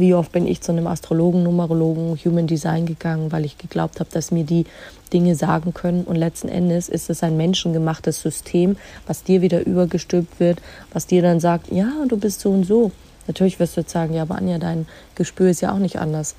wie 0.00 0.14
oft 0.14 0.32
bin 0.32 0.46
ich 0.46 0.60
zu 0.60 0.72
einem 0.72 0.86
Astrologen, 0.86 1.42
Numerologen, 1.42 2.18
Human 2.24 2.46
Design 2.46 2.86
gegangen, 2.86 3.30
weil 3.30 3.44
ich 3.44 3.58
geglaubt 3.58 4.00
habe, 4.00 4.10
dass 4.10 4.30
mir 4.30 4.44
die 4.44 4.64
Dinge 5.12 5.34
sagen 5.34 5.74
können. 5.74 6.04
Und 6.04 6.16
letzten 6.16 6.48
Endes 6.48 6.88
ist 6.88 7.10
es 7.10 7.22
ein 7.22 7.36
menschengemachtes 7.36 8.20
System, 8.20 8.76
was 9.06 9.22
dir 9.22 9.42
wieder 9.42 9.64
übergestülpt 9.64 10.40
wird, 10.40 10.60
was 10.92 11.06
dir 11.06 11.22
dann 11.22 11.40
sagt, 11.40 11.70
ja, 11.70 11.90
du 12.08 12.16
bist 12.16 12.40
so 12.40 12.50
und 12.50 12.64
so. 12.64 12.90
Natürlich 13.26 13.60
wirst 13.60 13.76
du 13.76 13.82
jetzt 13.82 13.92
sagen, 13.92 14.14
ja, 14.14 14.22
aber 14.22 14.36
Anja, 14.36 14.58
dein 14.58 14.86
Gespür 15.14 15.50
ist 15.50 15.60
ja 15.60 15.72
auch 15.72 15.78
nicht 15.78 15.98
anders. 15.98 16.34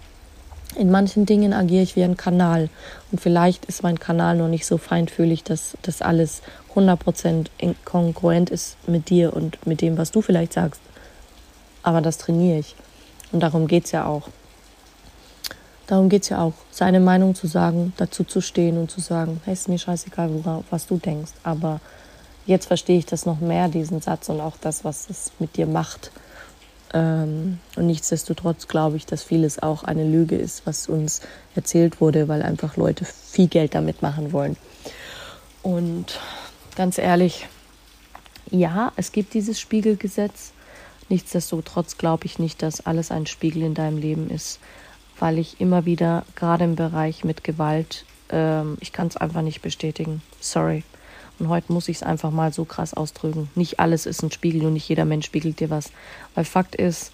In 0.75 0.89
manchen 0.89 1.25
Dingen 1.25 1.53
agiere 1.53 1.83
ich 1.83 1.95
wie 1.95 2.03
ein 2.03 2.17
Kanal. 2.17 2.69
Und 3.11 3.19
vielleicht 3.19 3.65
ist 3.65 3.83
mein 3.83 3.99
Kanal 3.99 4.37
noch 4.37 4.47
nicht 4.47 4.65
so 4.65 4.77
feinfühlig, 4.77 5.43
dass 5.43 5.77
das 5.81 6.01
alles 6.01 6.41
100% 6.75 7.47
kongruent 7.83 8.49
ist 8.49 8.77
mit 8.87 9.09
dir 9.09 9.33
und 9.33 9.65
mit 9.65 9.81
dem, 9.81 9.97
was 9.97 10.11
du 10.11 10.21
vielleicht 10.21 10.53
sagst. 10.53 10.81
Aber 11.83 12.01
das 12.01 12.17
trainiere 12.17 12.59
ich. 12.59 12.75
Und 13.31 13.41
darum 13.41 13.67
geht 13.67 13.85
es 13.85 13.91
ja 13.91 14.05
auch. 14.05 14.29
Darum 15.87 16.09
geht 16.09 16.23
es 16.23 16.29
ja 16.29 16.41
auch, 16.41 16.53
seine 16.71 16.99
Meinung 16.99 17.35
zu 17.35 17.47
sagen, 17.47 17.93
dazu 17.97 18.23
zu 18.23 18.39
stehen 18.39 18.77
und 18.77 18.89
zu 18.89 19.01
sagen, 19.01 19.41
hey, 19.45 19.53
ist 19.53 19.67
mir 19.67 19.77
scheißegal, 19.77 20.29
worauf, 20.33 20.63
was 20.69 20.87
du 20.87 20.97
denkst. 20.97 21.33
Aber 21.43 21.81
jetzt 22.45 22.67
verstehe 22.67 22.97
ich 22.97 23.05
das 23.05 23.25
noch 23.25 23.39
mehr, 23.39 23.67
diesen 23.67 24.01
Satz 24.01 24.29
und 24.29 24.39
auch 24.39 24.55
das, 24.61 24.85
was 24.85 25.09
es 25.09 25.31
mit 25.39 25.57
dir 25.57 25.67
macht. 25.67 26.11
Ähm, 26.93 27.59
und 27.75 27.87
nichtsdestotrotz 27.87 28.67
glaube 28.67 28.97
ich, 28.97 29.05
dass 29.05 29.23
vieles 29.23 29.61
auch 29.61 29.83
eine 29.83 30.07
Lüge 30.07 30.35
ist, 30.35 30.65
was 30.65 30.87
uns 30.87 31.21
erzählt 31.55 32.01
wurde, 32.01 32.27
weil 32.27 32.41
einfach 32.41 32.77
Leute 32.77 33.05
viel 33.05 33.47
Geld 33.47 33.75
damit 33.75 34.01
machen 34.01 34.33
wollen. 34.33 34.57
Und 35.63 36.19
ganz 36.75 36.97
ehrlich, 36.97 37.47
ja, 38.49 38.91
es 38.95 39.11
gibt 39.11 39.33
dieses 39.33 39.59
Spiegelgesetz. 39.59 40.51
Nichtsdestotrotz 41.11 41.97
glaube 41.97 42.25
ich 42.25 42.39
nicht, 42.39 42.61
dass 42.61 42.85
alles 42.85 43.11
ein 43.11 43.27
Spiegel 43.27 43.63
in 43.63 43.73
deinem 43.73 43.97
Leben 43.97 44.29
ist, 44.29 44.61
weil 45.19 45.39
ich 45.39 45.59
immer 45.59 45.85
wieder, 45.85 46.25
gerade 46.37 46.63
im 46.63 46.77
Bereich 46.77 47.25
mit 47.25 47.43
Gewalt, 47.43 48.05
ähm, 48.29 48.77
ich 48.79 48.93
kann 48.93 49.07
es 49.07 49.17
einfach 49.17 49.41
nicht 49.41 49.61
bestätigen. 49.61 50.21
Sorry. 50.39 50.85
Und 51.37 51.49
heute 51.49 51.73
muss 51.73 51.89
ich 51.89 51.97
es 51.97 52.03
einfach 52.03 52.31
mal 52.31 52.53
so 52.53 52.63
krass 52.63 52.93
ausdrücken. 52.93 53.49
Nicht 53.55 53.77
alles 53.77 54.05
ist 54.05 54.23
ein 54.23 54.31
Spiegel 54.31 54.65
und 54.65 54.71
nicht 54.71 54.87
jeder 54.87 55.03
Mensch 55.03 55.25
spiegelt 55.25 55.59
dir 55.59 55.69
was. 55.69 55.91
Weil 56.33 56.45
Fakt 56.45 56.75
ist, 56.75 57.11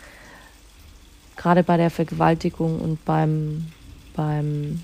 gerade 1.35 1.63
bei 1.63 1.77
der 1.77 1.89
Vergewaltigung 1.89 2.79
und 2.79 3.03
beim, 3.03 3.71
beim 4.15 4.83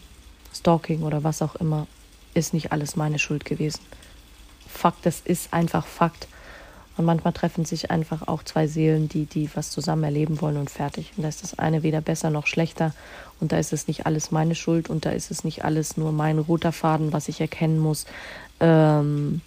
Stalking 0.56 1.04
oder 1.04 1.24
was 1.24 1.44
auch 1.44 1.54
immer, 1.58 1.86
ist 2.34 2.56
nicht 2.56 2.72
alles 2.72 2.96
meine 2.96 3.20
Schuld 3.20 3.46
gewesen. 3.46 3.82
Fakt, 4.68 5.06
das 5.06 5.22
ist 5.24 5.54
einfach 5.54 5.86
Fakt. 5.86 6.28
Und 6.96 7.06
manchmal 7.06 7.34
treffen 7.34 7.66
sich 7.66 7.90
einfach 7.90 8.28
auch 8.28 8.44
zwei 8.44 8.68
Seelen, 8.68 9.10
die, 9.10 9.26
die 9.26 9.50
was 9.56 9.72
zusammen 9.72 10.04
erleben 10.04 10.42
wollen 10.42 10.58
und 10.58 10.70
fertig. 10.70 11.12
Und 11.18 11.24
da 11.24 11.30
ist 11.30 11.42
das 11.42 11.58
eine 11.58 11.82
weder 11.82 12.02
besser 12.02 12.30
noch 12.30 12.46
schlechter. 12.46 12.94
Und 13.40 13.52
da 13.52 13.58
ist 13.58 13.74
es 13.74 13.88
nicht 13.88 14.06
alles 14.06 14.32
meine 14.32 14.54
Schuld 14.54 14.90
und 14.90 15.06
da 15.06 15.10
ist 15.10 15.32
es 15.32 15.44
nicht 15.44 15.66
alles 15.66 15.98
nur 15.98 16.12
mein 16.12 16.38
roter 16.38 16.72
Faden, 16.72 17.12
was 17.12 17.30
ich 17.30 17.42
erkennen 17.42 17.80
muss. 17.80 18.06
Ähm 18.60 19.42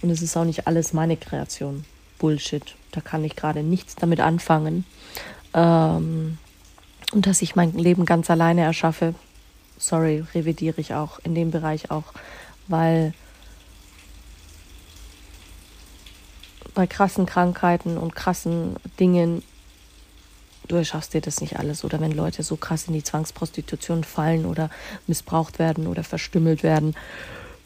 und 0.00 0.10
es 0.10 0.22
ist 0.22 0.36
auch 0.36 0.44
nicht 0.44 0.66
alles 0.66 0.92
meine 0.92 1.16
Kreation. 1.16 1.84
Bullshit. 2.18 2.76
Da 2.92 3.00
kann 3.00 3.24
ich 3.24 3.34
gerade 3.34 3.62
nichts 3.62 3.96
damit 3.96 4.20
anfangen. 4.20 4.84
Ähm 5.54 6.38
und 7.12 7.26
dass 7.26 7.42
ich 7.42 7.56
mein 7.56 7.72
Leben 7.72 8.06
ganz 8.06 8.30
alleine 8.30 8.62
erschaffe, 8.62 9.14
sorry, 9.78 10.24
revidiere 10.34 10.80
ich 10.80 10.94
auch 10.94 11.18
in 11.20 11.34
dem 11.34 11.50
Bereich 11.50 11.90
auch, 11.90 12.12
weil 12.68 13.12
bei 16.74 16.86
krassen 16.86 17.26
Krankheiten 17.26 17.96
und 17.96 18.14
krassen 18.14 18.76
Dingen, 18.98 19.42
du 20.68 20.76
erschaffst 20.76 21.14
dir 21.14 21.20
das 21.20 21.40
nicht 21.40 21.58
alles. 21.58 21.84
Oder 21.84 22.00
wenn 22.00 22.12
Leute 22.12 22.42
so 22.42 22.56
krass 22.56 22.88
in 22.88 22.94
die 22.94 23.04
Zwangsprostitution 23.04 24.04
fallen 24.04 24.46
oder 24.46 24.70
missbraucht 25.06 25.58
werden 25.58 25.86
oder 25.86 26.04
verstümmelt 26.04 26.62
werden, 26.62 26.94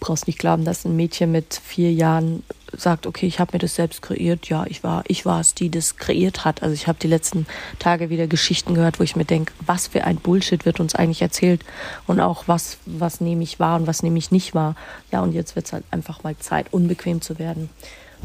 brauchst 0.00 0.26
nicht 0.26 0.38
glauben, 0.38 0.64
dass 0.64 0.84
ein 0.84 0.96
Mädchen 0.96 1.32
mit 1.32 1.60
vier 1.64 1.92
Jahren 1.92 2.44
sagt, 2.72 3.06
okay, 3.06 3.26
ich 3.26 3.40
habe 3.40 3.52
mir 3.54 3.58
das 3.58 3.74
selbst 3.74 4.02
kreiert. 4.02 4.48
Ja, 4.48 4.64
ich 4.66 4.84
war, 4.84 5.02
ich 5.08 5.24
war 5.24 5.40
es, 5.40 5.54
die 5.54 5.70
das 5.70 5.96
kreiert 5.96 6.44
hat. 6.44 6.62
Also 6.62 6.74
ich 6.74 6.86
habe 6.86 6.98
die 7.00 7.08
letzten 7.08 7.46
Tage 7.78 8.10
wieder 8.10 8.26
Geschichten 8.26 8.74
gehört, 8.74 9.00
wo 9.00 9.04
ich 9.04 9.16
mir 9.16 9.24
denke, 9.24 9.52
was 9.64 9.88
für 9.88 10.04
ein 10.04 10.16
Bullshit 10.16 10.64
wird 10.64 10.78
uns 10.78 10.94
eigentlich 10.94 11.22
erzählt 11.22 11.64
und 12.06 12.20
auch 12.20 12.44
was, 12.46 12.78
was 12.86 13.20
nehme 13.20 13.42
ich 13.42 13.58
wahr 13.58 13.76
und 13.80 13.86
was 13.86 14.02
nehme 14.02 14.18
ich 14.18 14.30
nicht 14.30 14.54
wahr. 14.54 14.76
Ja, 15.10 15.22
und 15.22 15.32
jetzt 15.32 15.56
wird 15.56 15.66
es 15.66 15.72
halt 15.72 15.84
einfach 15.90 16.22
mal 16.22 16.36
Zeit, 16.38 16.72
unbequem 16.72 17.20
zu 17.20 17.38
werden. 17.38 17.70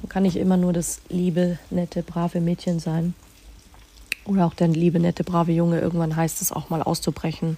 Man 0.02 0.10
kann 0.10 0.24
nicht 0.24 0.36
immer 0.36 0.58
nur 0.58 0.74
das 0.74 1.02
liebe, 1.10 1.60
nette, 1.70 2.04
brave 2.04 2.42
Mädchen 2.42 2.80
sein. 2.80 3.14
Oder 4.26 4.46
auch 4.46 4.54
der 4.54 4.70
liebe, 4.70 5.00
nette, 5.00 5.24
brave 5.24 5.52
Junge. 5.52 5.80
Irgendwann 5.80 6.16
heißt 6.16 6.42
es 6.42 6.52
auch 6.52 6.70
mal 6.70 6.82
auszubrechen. 6.82 7.58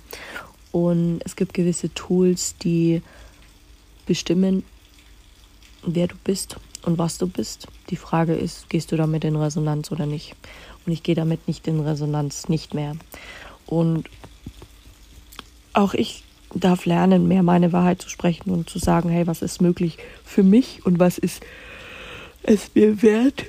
Und 0.71 1.21
es 1.23 1.35
gibt 1.35 1.53
gewisse 1.53 1.93
Tools, 1.93 2.55
die 2.57 3.01
bestimmen, 4.05 4.63
wer 5.85 6.07
du 6.07 6.15
bist 6.23 6.57
und 6.83 6.97
was 6.97 7.17
du 7.17 7.27
bist. 7.27 7.67
Die 7.89 7.95
Frage 7.95 8.33
ist, 8.33 8.69
gehst 8.69 8.91
du 8.91 8.97
damit 8.97 9.23
in 9.23 9.35
Resonanz 9.35 9.91
oder 9.91 10.05
nicht? 10.05 10.35
Und 10.85 10.91
ich 10.91 11.03
gehe 11.03 11.15
damit 11.15 11.47
nicht 11.47 11.67
in 11.67 11.79
Resonanz, 11.79 12.49
nicht 12.49 12.73
mehr. 12.73 12.95
Und 13.65 14.09
auch 15.73 15.93
ich 15.93 16.23
darf 16.53 16.85
lernen, 16.85 17.27
mehr 17.27 17.43
meine 17.43 17.73
Wahrheit 17.73 18.01
zu 18.01 18.09
sprechen 18.09 18.51
und 18.51 18.69
zu 18.69 18.79
sagen, 18.79 19.09
hey, 19.09 19.27
was 19.27 19.41
ist 19.41 19.61
möglich 19.61 19.97
für 20.23 20.43
mich 20.43 20.85
und 20.85 20.99
was 20.99 21.17
ist 21.17 21.41
es 22.45 22.73
mir 22.75 23.01
wert, 23.01 23.43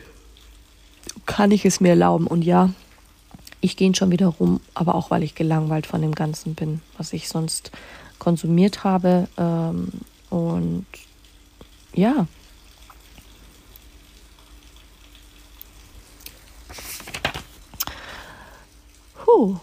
kann 1.26 1.50
ich 1.50 1.64
es 1.64 1.80
mir 1.80 1.90
erlauben. 1.90 2.26
Und 2.26 2.42
ja, 2.42 2.70
ich 3.60 3.76
gehe 3.76 3.94
schon 3.94 4.10
wieder 4.10 4.28
rum, 4.28 4.60
aber 4.74 4.94
auch 4.94 5.10
weil 5.10 5.22
ich 5.22 5.34
gelangweilt 5.34 5.86
von 5.86 6.02
dem 6.02 6.14
Ganzen 6.14 6.54
bin, 6.54 6.80
was 6.96 7.12
ich 7.12 7.28
sonst 7.28 7.70
konsumiert 8.18 8.84
habe. 8.84 9.28
Ähm, 9.36 9.88
und 10.30 10.86
ja. 11.94 12.26
Puh. 19.24 19.58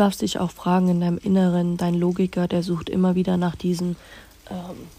Darfst 0.00 0.22
dich 0.22 0.38
auch 0.38 0.50
fragen 0.50 0.88
in 0.88 1.00
deinem 1.00 1.18
Inneren, 1.18 1.76
dein 1.76 1.94
Logiker, 1.94 2.48
der 2.48 2.62
sucht 2.62 2.88
immer 2.88 3.14
wieder 3.14 3.36
nach 3.36 3.54
diesen, 3.54 3.96
ähm, 4.50 4.56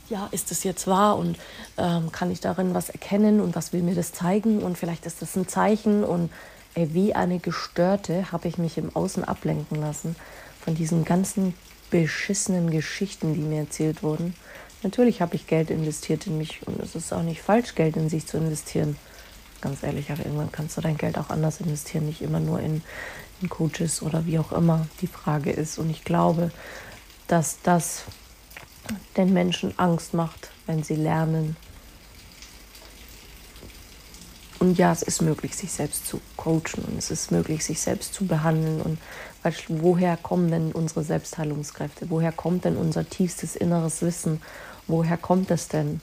ja, 0.10 0.30
ist 0.32 0.52
das 0.52 0.64
jetzt 0.64 0.88
wahr 0.88 1.18
und 1.18 1.38
ähm, 1.78 2.12
kann 2.12 2.32
ich 2.32 2.40
darin 2.40 2.74
was 2.74 2.90
erkennen 2.90 3.42
und 3.42 3.56
was 3.56 3.74
will 3.74 3.82
mir 3.82 3.96
das 3.96 4.14
zeigen 4.14 4.62
und 4.62 4.78
vielleicht 4.78 5.06
ist 5.06 5.22
das 5.22 5.36
ein 5.36 5.48
Zeichen 5.48 6.04
und 6.04 6.30
ey, 6.76 6.94
wie 6.94 7.16
eine 7.16 7.40
Gestörte 7.40 8.32
habe 8.32 8.48
ich 8.48 8.58
mich 8.58 8.78
im 8.78 8.96
Außen 8.96 9.24
ablenken 9.24 9.82
lassen 9.82 10.16
von 10.64 10.76
diesen 10.76 11.04
ganzen 11.04 11.56
beschissenen 11.90 12.70
Geschichten, 12.70 13.34
die 13.34 13.42
mir 13.42 13.62
erzählt 13.62 14.04
wurden. 14.04 14.36
Natürlich 14.84 15.22
habe 15.22 15.36
ich 15.36 15.48
Geld 15.48 15.70
investiert 15.70 16.28
in 16.28 16.38
mich 16.38 16.66
und 16.66 16.80
es 16.80 16.96
ist 16.96 17.12
auch 17.12 17.24
nicht 17.24 17.42
falsch, 17.42 17.76
Geld 17.76 17.98
in 17.98 18.10
sich 18.10 18.26
zu 18.26 18.38
investieren. 18.38 18.96
Ganz 19.60 19.84
ehrlich, 19.84 20.10
aber 20.12 20.26
irgendwann 20.26 20.52
kannst 20.52 20.78
du 20.78 20.82
dein 20.82 20.98
Geld 20.98 21.18
auch 21.18 21.30
anders 21.30 21.60
investieren, 21.60 22.06
nicht 22.06 22.22
immer 22.22 22.40
nur 22.40 22.60
in 22.60 22.82
Coaches 23.50 24.02
oder 24.02 24.26
wie 24.26 24.40
auch 24.40 24.52
immer 24.52 24.88
die 25.02 25.08
Frage 25.08 25.52
ist. 25.52 25.78
Und 25.78 25.90
ich 25.90 26.04
glaube, 26.04 26.52
dass 27.28 27.60
das 27.64 28.04
den 29.18 29.34
Menschen 29.34 29.78
Angst 29.78 30.14
macht, 30.14 30.52
wenn 30.66 30.84
sie 30.84 30.96
lernen. 30.96 31.56
Und 34.60 34.78
ja, 34.78 34.92
es 34.92 35.02
ist 35.02 35.24
möglich, 35.24 35.56
sich 35.56 35.72
selbst 35.72 36.06
zu 36.06 36.22
coachen 36.38 36.84
und 36.88 36.98
es 36.98 37.10
ist 37.10 37.32
möglich, 37.32 37.66
sich 37.66 37.82
selbst 37.82 38.14
zu 38.14 38.28
behandeln. 38.28 38.80
Und 38.80 39.00
woher 39.70 40.18
kommen 40.18 40.52
denn 40.52 40.72
unsere 40.72 41.04
Selbstheilungskräfte? 41.04 42.12
Woher 42.12 42.32
kommt 42.32 42.66
denn 42.66 42.78
unser 42.78 43.10
tiefstes 43.10 43.56
inneres 43.56 44.04
Wissen? 44.04 44.40
Woher 44.86 45.18
kommt 45.18 45.50
es 45.50 45.68
denn? 45.68 46.00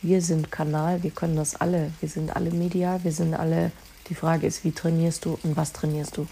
Wir 0.00 0.22
sind 0.22 0.50
Kanal, 0.50 1.02
wir 1.02 1.10
können 1.10 1.36
das 1.36 1.60
alle. 1.60 1.92
Wir 2.00 2.08
sind 2.08 2.34
alle 2.34 2.50
medial, 2.50 3.04
wir 3.04 3.12
sind 3.12 3.34
alle. 3.34 3.70
Die 4.08 4.14
Frage 4.14 4.46
ist, 4.46 4.64
wie 4.64 4.72
trainierst 4.72 5.26
du 5.26 5.38
und 5.42 5.58
was 5.58 5.74
trainierst 5.74 6.16
du? 6.16 6.26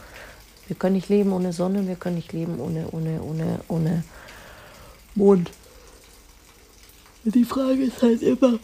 Wir 0.69 0.77
können 0.77 0.97
nicht 0.97 1.09
leben 1.09 1.33
ohne 1.33 1.53
Sonne, 1.53 1.89
wir 1.89 1.97
können 1.97 2.17
nicht 2.17 2.33
leben 2.33 2.61
ohne, 2.61 2.89
ohne, 2.93 3.23
ohne, 3.23 3.61
ohne 3.69 4.05
Mond. 5.15 5.51
Die 7.25 7.45
Frage 7.45 7.85
ist 7.85 8.03
halt 8.03 8.23
immer, 8.23 8.59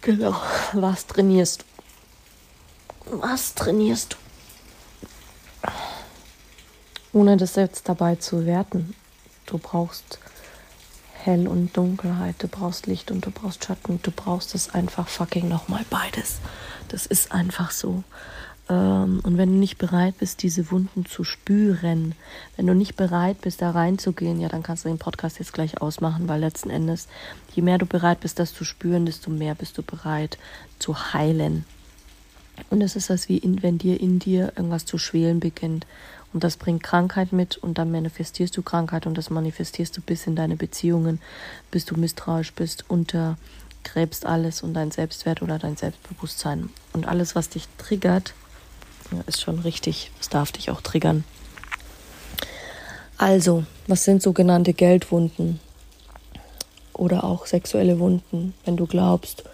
genau, 0.00 0.34
was 0.72 1.06
trainierst 1.06 1.62
du? 1.62 3.20
Was 3.22 3.54
trainierst 3.54 4.16
du? 5.62 5.68
Ohne 7.12 7.36
das 7.36 7.56
jetzt 7.56 7.88
dabei 7.88 8.16
zu 8.16 8.46
werten. 8.46 8.94
Du 9.46 9.58
brauchst 9.58 10.18
Hell 11.12 11.48
und 11.48 11.76
Dunkelheit, 11.76 12.36
du 12.38 12.48
brauchst 12.48 12.86
Licht 12.86 13.10
und 13.10 13.26
du 13.26 13.30
brauchst 13.30 13.64
Schatten, 13.64 14.00
du 14.02 14.10
brauchst 14.10 14.54
es 14.54 14.70
einfach 14.70 15.08
fucking 15.08 15.48
nochmal 15.48 15.84
beides. 15.90 16.38
Das 16.88 17.06
ist 17.06 17.32
einfach 17.32 17.70
so. 17.70 18.04
Ähm, 18.70 19.20
und 19.24 19.36
wenn 19.36 19.50
du 19.50 19.58
nicht 19.58 19.78
bereit 19.78 20.16
bist, 20.18 20.42
diese 20.42 20.70
Wunden 20.70 21.04
zu 21.04 21.24
spüren, 21.24 22.14
wenn 22.56 22.66
du 22.66 22.74
nicht 22.74 22.96
bereit 22.96 23.40
bist, 23.42 23.60
da 23.60 23.72
reinzugehen, 23.72 24.40
ja, 24.40 24.48
dann 24.48 24.62
kannst 24.62 24.84
du 24.84 24.88
den 24.88 24.98
Podcast 24.98 25.40
jetzt 25.40 25.52
gleich 25.52 25.82
ausmachen, 25.82 26.28
weil 26.28 26.40
letzten 26.40 26.70
Endes, 26.70 27.08
je 27.52 27.62
mehr 27.62 27.78
du 27.78 27.86
bereit 27.86 28.20
bist, 28.20 28.38
das 28.38 28.54
zu 28.54 28.64
spüren, 28.64 29.04
desto 29.04 29.30
mehr 29.30 29.56
bist 29.56 29.76
du 29.76 29.82
bereit 29.82 30.38
zu 30.78 31.12
heilen. 31.12 31.64
Und 32.68 32.82
es 32.82 32.94
ist 32.94 33.10
das 33.10 33.28
wie 33.28 33.38
in, 33.38 33.62
wenn 33.62 33.78
dir 33.78 34.00
in 34.00 34.18
dir 34.18 34.52
irgendwas 34.56 34.84
zu 34.84 34.98
schwelen 34.98 35.40
beginnt. 35.40 35.86
Und 36.32 36.44
das 36.44 36.56
bringt 36.56 36.82
Krankheit 36.84 37.32
mit 37.32 37.56
und 37.56 37.78
dann 37.78 37.90
manifestierst 37.90 38.56
du 38.56 38.62
Krankheit 38.62 39.06
und 39.06 39.18
das 39.18 39.30
manifestierst 39.30 39.96
du 39.96 40.00
bis 40.00 40.28
in 40.28 40.36
deine 40.36 40.56
Beziehungen, 40.56 41.20
bis 41.72 41.86
du 41.86 41.96
misstrauisch 41.96 42.52
bist, 42.52 42.84
untergräbst 42.88 44.26
alles 44.26 44.62
und 44.62 44.74
dein 44.74 44.92
Selbstwert 44.92 45.42
oder 45.42 45.58
dein 45.58 45.76
Selbstbewusstsein. 45.76 46.68
Und 46.92 47.08
alles, 47.08 47.34
was 47.34 47.48
dich 47.48 47.66
triggert, 47.78 48.34
ist 49.26 49.40
schon 49.40 49.58
richtig. 49.60 50.10
Es 50.20 50.28
darf 50.28 50.52
dich 50.52 50.70
auch 50.70 50.80
triggern. 50.80 51.24
Also, 53.18 53.64
was 53.86 54.04
sind 54.04 54.22
sogenannte 54.22 54.72
Geldwunden? 54.72 55.60
Oder 56.94 57.24
auch 57.24 57.46
sexuelle 57.46 57.98
Wunden, 57.98 58.54
wenn 58.64 58.76
du 58.76 58.86
glaubst, 58.86 59.44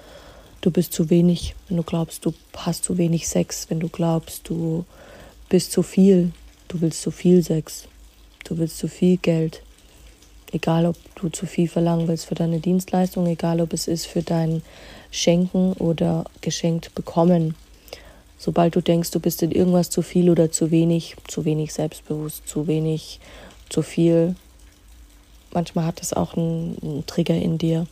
du 0.61 0.71
bist 0.71 0.93
zu 0.93 1.11
wenig, 1.11 1.55
wenn 1.69 1.77
du 1.77 1.83
glaubst, 1.83 2.25
du 2.25 2.35
hast 2.57 2.85
zu 2.85 2.99
wenig 2.99 3.29
Sex, 3.29 3.67
wenn 3.69 3.81
du 3.81 3.89
glaubst, 3.89 4.49
du 4.49 4.85
bist 5.49 5.73
zu 5.73 5.83
viel, 5.83 6.33
du 6.69 6.81
willst 6.81 7.03
zu 7.03 7.11
viel 7.11 7.43
Sex, 7.43 7.87
du 8.45 8.59
willst 8.59 8.79
zu 8.79 8.89
viel 8.89 9.17
Geld. 9.17 9.63
Egal, 10.53 10.87
ob 10.87 10.97
du 11.17 11.29
zu 11.29 11.47
viel 11.47 11.69
verlangen 11.69 12.09
willst 12.09 12.27
für 12.27 12.35
deine 12.35 12.61
Dienstleistung, 12.61 13.27
egal, 13.27 13.61
ob 13.61 13.73
es 13.73 13.89
ist 13.89 14.07
für 14.07 14.23
dein 14.23 14.63
Schenken 15.11 15.73
oder 15.75 16.25
geschenkt 16.41 16.95
bekommen. 16.95 17.55
Sobald 18.39 18.77
du 18.77 18.81
denkst, 18.81 19.11
du 19.11 19.21
bist 19.21 19.43
in 19.43 19.51
irgendwas 19.51 19.91
zu 19.91 20.03
viel 20.03 20.31
oder 20.31 20.51
zu 20.51 20.71
wenig, 20.71 21.17
zu 21.27 21.45
wenig 21.45 21.73
selbstbewusst, 21.73 22.47
zu 22.47 22.67
wenig, 22.67 23.21
zu 23.71 23.83
viel, 23.83 24.37
manchmal 25.53 25.87
hat 25.87 26.03
es 26.03 26.13
auch 26.13 26.37
einen, 26.37 26.77
einen 26.83 27.07
Trigger 27.07 27.35
in 27.35 27.59
dir. 27.59 27.87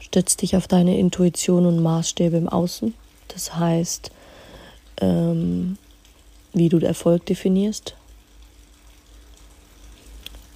Stütz 0.00 0.36
dich 0.36 0.56
auf 0.56 0.66
deine 0.66 0.98
Intuition 0.98 1.66
und 1.66 1.80
Maßstäbe 1.80 2.36
im 2.36 2.48
Außen. 2.48 2.94
Das 3.28 3.54
heißt, 3.54 4.10
ähm, 5.00 5.78
wie 6.52 6.68
du 6.68 6.78
Erfolg 6.78 7.24
definierst. 7.26 7.94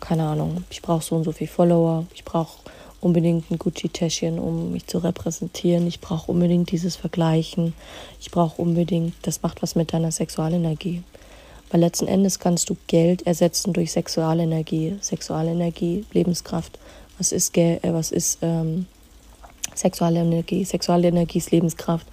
Keine 0.01 0.25
Ahnung, 0.25 0.65
ich 0.71 0.83
brauche 0.83 1.05
so 1.05 1.15
und 1.15 1.25
so 1.25 1.33
viel 1.33 1.47
Follower, 1.47 2.05
ich 2.15 2.25
brauche 2.25 2.59
unbedingt 3.05 3.51
ein 3.51 3.59
Gucci-Täschchen, 3.59 4.39
um 4.39 4.73
mich 4.73 4.87
zu 4.87 4.99
repräsentieren. 4.99 5.87
Ich 5.87 6.01
brauche 6.01 6.33
unbedingt 6.33 6.71
dieses 6.71 6.97
Vergleichen. 6.97 7.75
Ich 8.21 8.31
brauche 8.31 8.61
unbedingt, 8.61 9.15
das 9.23 9.43
macht 9.43 9.63
was 9.63 9.75
mit 9.75 9.93
deiner 9.93 10.11
Sexualenergie. 10.11 11.03
Weil 11.71 11.81
letzten 11.81 12.07
Endes 12.07 12.39
kannst 12.39 12.71
du 12.71 12.77
Geld 12.87 13.27
ersetzen 13.27 13.73
durch 13.73 13.93
Sexualenergie. 13.93 14.97
Sexualenergie, 15.01 16.05
Lebenskraft. 16.13 16.79
Was 17.19 17.33
ist, 17.33 17.53
Geld, 17.53 17.85
äh, 17.85 17.93
was 17.93 18.11
ist 18.11 18.39
ähm, 18.43 18.87
Sexuale 19.75 20.21
Energie? 20.21 20.65
Sexuale 20.65 21.09
Energie 21.09 21.39
ist 21.39 21.51
Lebenskraft. 21.51 22.07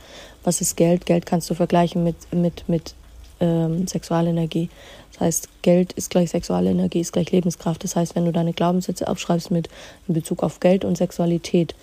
Was 0.43 0.61
ist 0.61 0.75
Geld? 0.75 1.05
Geld 1.05 1.25
kannst 1.25 1.49
du 1.49 1.53
vergleichen 1.53 2.03
mit, 2.03 2.15
mit, 2.33 2.67
mit 2.67 2.95
ähm, 3.41 3.87
Sexualenergie. 3.87 4.69
Das 5.11 5.21
heißt, 5.21 5.49
Geld 5.61 5.91
ist 5.93 6.09
gleich 6.09 6.29
Sexualenergie, 6.29 7.01
ist 7.01 7.11
gleich 7.11 7.31
Lebenskraft. 7.31 7.83
Das 7.83 7.95
heißt, 7.95 8.15
wenn 8.15 8.25
du 8.25 8.31
deine 8.31 8.53
Glaubenssätze 8.53 9.07
aufschreibst 9.07 9.51
mit 9.51 9.67
in 10.07 10.13
Bezug 10.13 10.43
auf 10.43 10.61
Geld 10.61 10.85
und 10.85 10.97
Sexualität, 10.97 11.75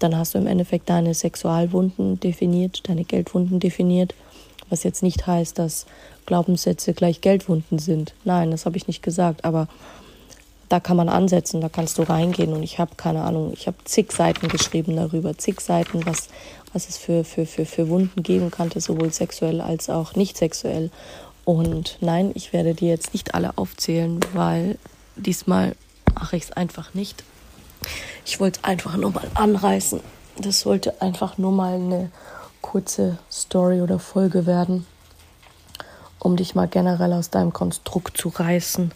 dann 0.00 0.16
hast 0.16 0.34
du 0.34 0.38
im 0.38 0.46
Endeffekt 0.46 0.90
deine 0.90 1.14
Sexualwunden 1.14 2.18
definiert, 2.18 2.88
deine 2.88 3.04
Geldwunden 3.04 3.60
definiert, 3.60 4.14
was 4.68 4.82
jetzt 4.82 5.02
nicht 5.02 5.26
heißt, 5.26 5.58
dass 5.58 5.86
Glaubenssätze 6.26 6.94
gleich 6.94 7.20
Geldwunden 7.20 7.78
sind. 7.78 8.14
Nein, 8.24 8.50
das 8.50 8.66
habe 8.66 8.76
ich 8.76 8.88
nicht 8.88 9.02
gesagt, 9.02 9.44
aber 9.44 9.68
da 10.68 10.80
kann 10.80 10.96
man 10.96 11.08
ansetzen, 11.08 11.60
da 11.60 11.68
kannst 11.68 11.98
du 11.98 12.02
reingehen 12.02 12.52
und 12.52 12.62
ich 12.62 12.78
habe 12.78 12.96
keine 12.96 13.22
Ahnung, 13.22 13.52
ich 13.52 13.66
habe 13.66 13.76
zig 13.84 14.10
Seiten 14.10 14.48
geschrieben 14.48 14.96
darüber, 14.96 15.36
zig 15.36 15.60
Seiten, 15.60 16.04
was, 16.06 16.28
was 16.74 16.88
es 16.88 16.98
für, 16.98 17.24
für, 17.24 17.46
für, 17.46 17.64
für 17.64 17.88
Wunden 17.88 18.22
geben 18.22 18.50
könnte, 18.50 18.80
sowohl 18.80 19.12
sexuell 19.12 19.60
als 19.60 19.88
auch 19.88 20.16
nicht 20.16 20.36
sexuell. 20.36 20.90
Und 21.44 21.98
nein, 22.00 22.32
ich 22.34 22.52
werde 22.52 22.74
die 22.74 22.88
jetzt 22.88 23.14
nicht 23.14 23.34
alle 23.34 23.56
aufzählen, 23.56 24.20
weil 24.34 24.76
diesmal 25.16 25.76
mache 26.14 26.36
ich 26.36 26.44
es 26.44 26.52
einfach 26.52 26.92
nicht. 26.92 27.22
Ich 28.26 28.40
wollte 28.40 28.60
es 28.60 28.64
einfach 28.64 28.96
nur 28.96 29.12
mal 29.12 29.30
anreißen. 29.34 30.00
Das 30.38 30.60
sollte 30.60 31.00
einfach 31.00 31.38
nur 31.38 31.52
mal 31.52 31.74
eine 31.74 32.10
kurze 32.60 33.18
Story 33.30 33.80
oder 33.80 33.98
Folge 33.98 34.46
werden, 34.46 34.84
um 36.18 36.36
dich 36.36 36.54
mal 36.54 36.66
generell 36.66 37.12
aus 37.12 37.30
deinem 37.30 37.52
Konstrukt 37.52 38.16
zu 38.16 38.30
reißen, 38.30 38.90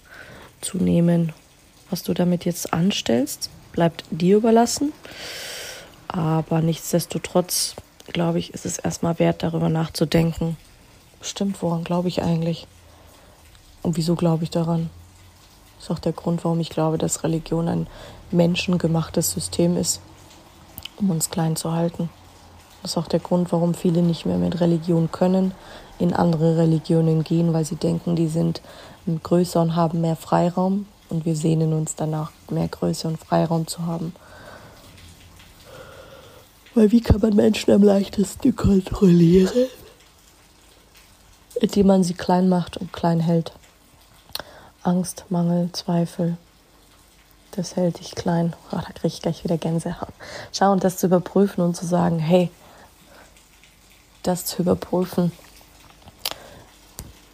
zu 0.60 0.78
nehmen. 0.78 1.32
Was 1.90 2.02
du 2.02 2.12
damit 2.12 2.44
jetzt 2.44 2.72
anstellst, 2.72 3.50
bleibt 3.72 4.04
dir 4.10 4.38
überlassen. 4.38 4.92
Aber 6.08 6.60
nichtsdestotrotz, 6.62 7.76
glaube 8.12 8.38
ich, 8.38 8.54
ist 8.54 8.66
es 8.66 8.78
erstmal 8.78 9.18
wert, 9.18 9.42
darüber 9.42 9.68
nachzudenken, 9.68 10.56
Stimmt, 11.20 11.62
woran 11.62 11.82
glaube 11.82 12.08
ich 12.08 12.22
eigentlich? 12.22 12.66
Und 13.82 13.96
wieso 13.96 14.14
glaube 14.14 14.44
ich 14.44 14.50
daran? 14.50 14.88
Das 15.76 15.84
ist 15.84 15.90
auch 15.90 15.98
der 15.98 16.12
Grund, 16.12 16.44
warum 16.44 16.60
ich 16.60 16.70
glaube, 16.70 16.96
dass 16.96 17.24
Religion 17.24 17.68
ein 17.68 17.86
menschengemachtes 18.30 19.32
System 19.32 19.76
ist, 19.76 20.00
um 20.96 21.10
uns 21.10 21.30
klein 21.30 21.56
zu 21.56 21.72
halten. 21.72 22.08
Das 22.82 22.92
ist 22.92 22.98
auch 22.98 23.08
der 23.08 23.18
Grund, 23.18 23.50
warum 23.50 23.74
viele 23.74 24.02
nicht 24.02 24.26
mehr 24.26 24.38
mit 24.38 24.60
Religion 24.60 25.10
können, 25.10 25.52
in 25.98 26.14
andere 26.14 26.56
Religionen 26.56 27.24
gehen, 27.24 27.52
weil 27.52 27.64
sie 27.64 27.76
denken, 27.76 28.14
die 28.14 28.28
sind 28.28 28.60
größer 29.24 29.60
und 29.60 29.74
haben 29.74 30.00
mehr 30.00 30.16
Freiraum. 30.16 30.86
Und 31.08 31.24
wir 31.24 31.34
sehnen 31.34 31.72
uns 31.72 31.96
danach, 31.96 32.30
mehr 32.50 32.68
Größe 32.68 33.08
und 33.08 33.18
Freiraum 33.18 33.66
zu 33.66 33.86
haben. 33.86 34.14
Weil 36.78 36.92
wie 36.92 37.00
kann 37.00 37.20
man 37.20 37.34
Menschen 37.34 37.72
am 37.72 37.82
leichtesten 37.82 38.54
kontrollieren? 38.54 39.66
indem 41.60 41.88
man 41.88 42.04
sie 42.04 42.14
klein 42.14 42.48
macht 42.48 42.76
und 42.76 42.92
klein 42.92 43.18
hält. 43.18 43.52
Angst, 44.84 45.24
Mangel, 45.28 45.70
Zweifel, 45.72 46.36
das 47.50 47.74
hält 47.74 47.98
dich 47.98 48.14
klein. 48.14 48.54
Oh, 48.70 48.76
da 48.76 48.92
kriege 48.92 49.08
ich 49.08 49.22
gleich 49.22 49.42
wieder 49.42 49.58
Gänsehaut. 49.58 50.12
Schau, 50.52 50.70
und 50.70 50.84
das 50.84 50.98
zu 50.98 51.06
überprüfen 51.06 51.64
und 51.64 51.76
zu 51.76 51.84
sagen, 51.84 52.20
hey, 52.20 52.48
das 54.22 54.44
zu 54.44 54.62
überprüfen 54.62 55.32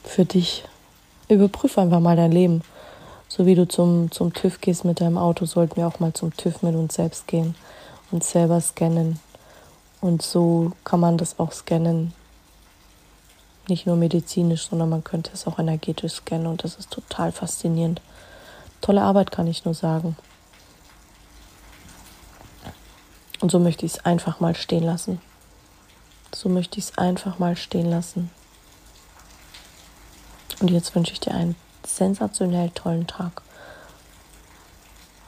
für 0.04 0.24
dich. 0.24 0.64
Überprüfe 1.28 1.82
einfach 1.82 2.00
mal 2.00 2.16
dein 2.16 2.32
Leben. 2.32 2.62
So 3.28 3.44
wie 3.44 3.54
du 3.54 3.68
zum, 3.68 4.10
zum 4.10 4.32
TÜV 4.32 4.62
gehst 4.62 4.86
mit 4.86 5.02
deinem 5.02 5.18
Auto, 5.18 5.44
sollten 5.44 5.76
wir 5.76 5.86
auch 5.86 6.00
mal 6.00 6.14
zum 6.14 6.34
TÜV 6.34 6.62
mit 6.62 6.74
uns 6.74 6.94
selbst 6.94 7.26
gehen 7.26 7.54
und 8.10 8.24
selber 8.24 8.58
scannen. 8.62 9.20
Und 10.04 10.20
so 10.20 10.72
kann 10.84 11.00
man 11.00 11.16
das 11.16 11.38
auch 11.38 11.50
scannen, 11.52 12.12
nicht 13.68 13.86
nur 13.86 13.96
medizinisch, 13.96 14.68
sondern 14.68 14.90
man 14.90 15.02
könnte 15.02 15.30
es 15.32 15.46
auch 15.46 15.58
energetisch 15.58 16.12
scannen 16.12 16.46
und 16.46 16.62
das 16.62 16.74
ist 16.74 16.90
total 16.90 17.32
faszinierend. 17.32 18.02
Tolle 18.82 19.00
Arbeit 19.00 19.30
kann 19.30 19.46
ich 19.46 19.64
nur 19.64 19.72
sagen. 19.72 20.14
Und 23.40 23.50
so 23.50 23.58
möchte 23.58 23.86
ich 23.86 23.92
es 23.92 24.04
einfach 24.04 24.40
mal 24.40 24.54
stehen 24.54 24.84
lassen. 24.84 25.22
So 26.34 26.50
möchte 26.50 26.78
ich 26.78 26.84
es 26.84 26.98
einfach 26.98 27.38
mal 27.38 27.56
stehen 27.56 27.88
lassen. 27.88 28.30
Und 30.60 30.70
jetzt 30.70 30.94
wünsche 30.94 31.14
ich 31.14 31.20
dir 31.20 31.32
einen 31.32 31.56
sensationell 31.82 32.68
tollen 32.74 33.06
Tag. 33.06 33.40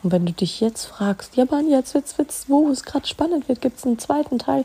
Und 0.07 0.13
wenn 0.13 0.25
du 0.25 0.33
dich 0.33 0.61
jetzt 0.61 0.85
fragst, 0.85 1.35
ja 1.35 1.47
Mann, 1.51 1.69
jetzt 1.69 1.95
wird's, 1.95 2.17
wird's, 2.17 2.45
wo 2.47 2.71
es 2.71 2.85
gerade 2.85 3.09
spannend 3.09 3.49
wird, 3.49 3.61
gibt 3.61 3.79
es 3.79 3.85
einen 3.85 3.99
zweiten 3.99 4.39
Teil, 4.39 4.65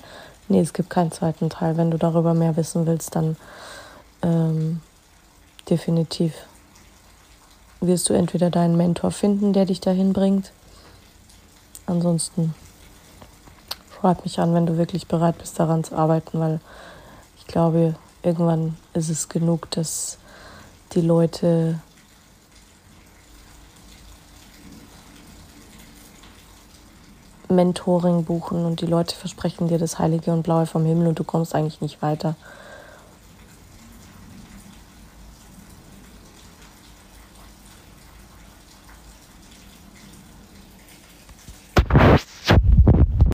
Nee, 0.51 0.59
es 0.59 0.73
gibt 0.73 0.89
keinen 0.89 1.13
zweiten 1.13 1.49
Teil. 1.49 1.77
Wenn 1.77 1.91
du 1.91 1.97
darüber 1.97 2.33
mehr 2.33 2.57
wissen 2.57 2.85
willst, 2.85 3.15
dann 3.15 3.37
ähm, 4.21 4.81
definitiv 5.69 6.33
wirst 7.79 8.09
du 8.09 8.13
entweder 8.13 8.49
deinen 8.49 8.75
Mentor 8.75 9.11
finden, 9.11 9.53
der 9.53 9.65
dich 9.65 9.79
dahin 9.79 10.11
bringt. 10.11 10.51
Ansonsten 11.85 12.53
schreib 13.97 14.25
mich 14.25 14.41
an, 14.41 14.53
wenn 14.53 14.65
du 14.65 14.77
wirklich 14.77 15.07
bereit 15.07 15.37
bist, 15.37 15.57
daran 15.57 15.85
zu 15.85 15.95
arbeiten, 15.95 16.37
weil 16.41 16.59
ich 17.37 17.47
glaube, 17.47 17.95
irgendwann 18.21 18.75
ist 18.93 19.09
es 19.09 19.29
genug, 19.29 19.71
dass 19.71 20.17
die 20.91 21.01
Leute 21.01 21.79
Mentoring 27.51 28.23
buchen 28.23 28.65
und 28.65 28.81
die 28.81 28.85
Leute 28.85 29.15
versprechen 29.15 29.67
dir 29.67 29.77
das 29.77 29.99
Heilige 29.99 30.31
und 30.31 30.43
Blaue 30.43 30.65
vom 30.65 30.85
Himmel 30.85 31.07
und 31.07 31.19
du 31.19 31.23
kommst 31.23 31.53
eigentlich 31.53 31.81
nicht 31.81 32.01
weiter. 32.01 32.35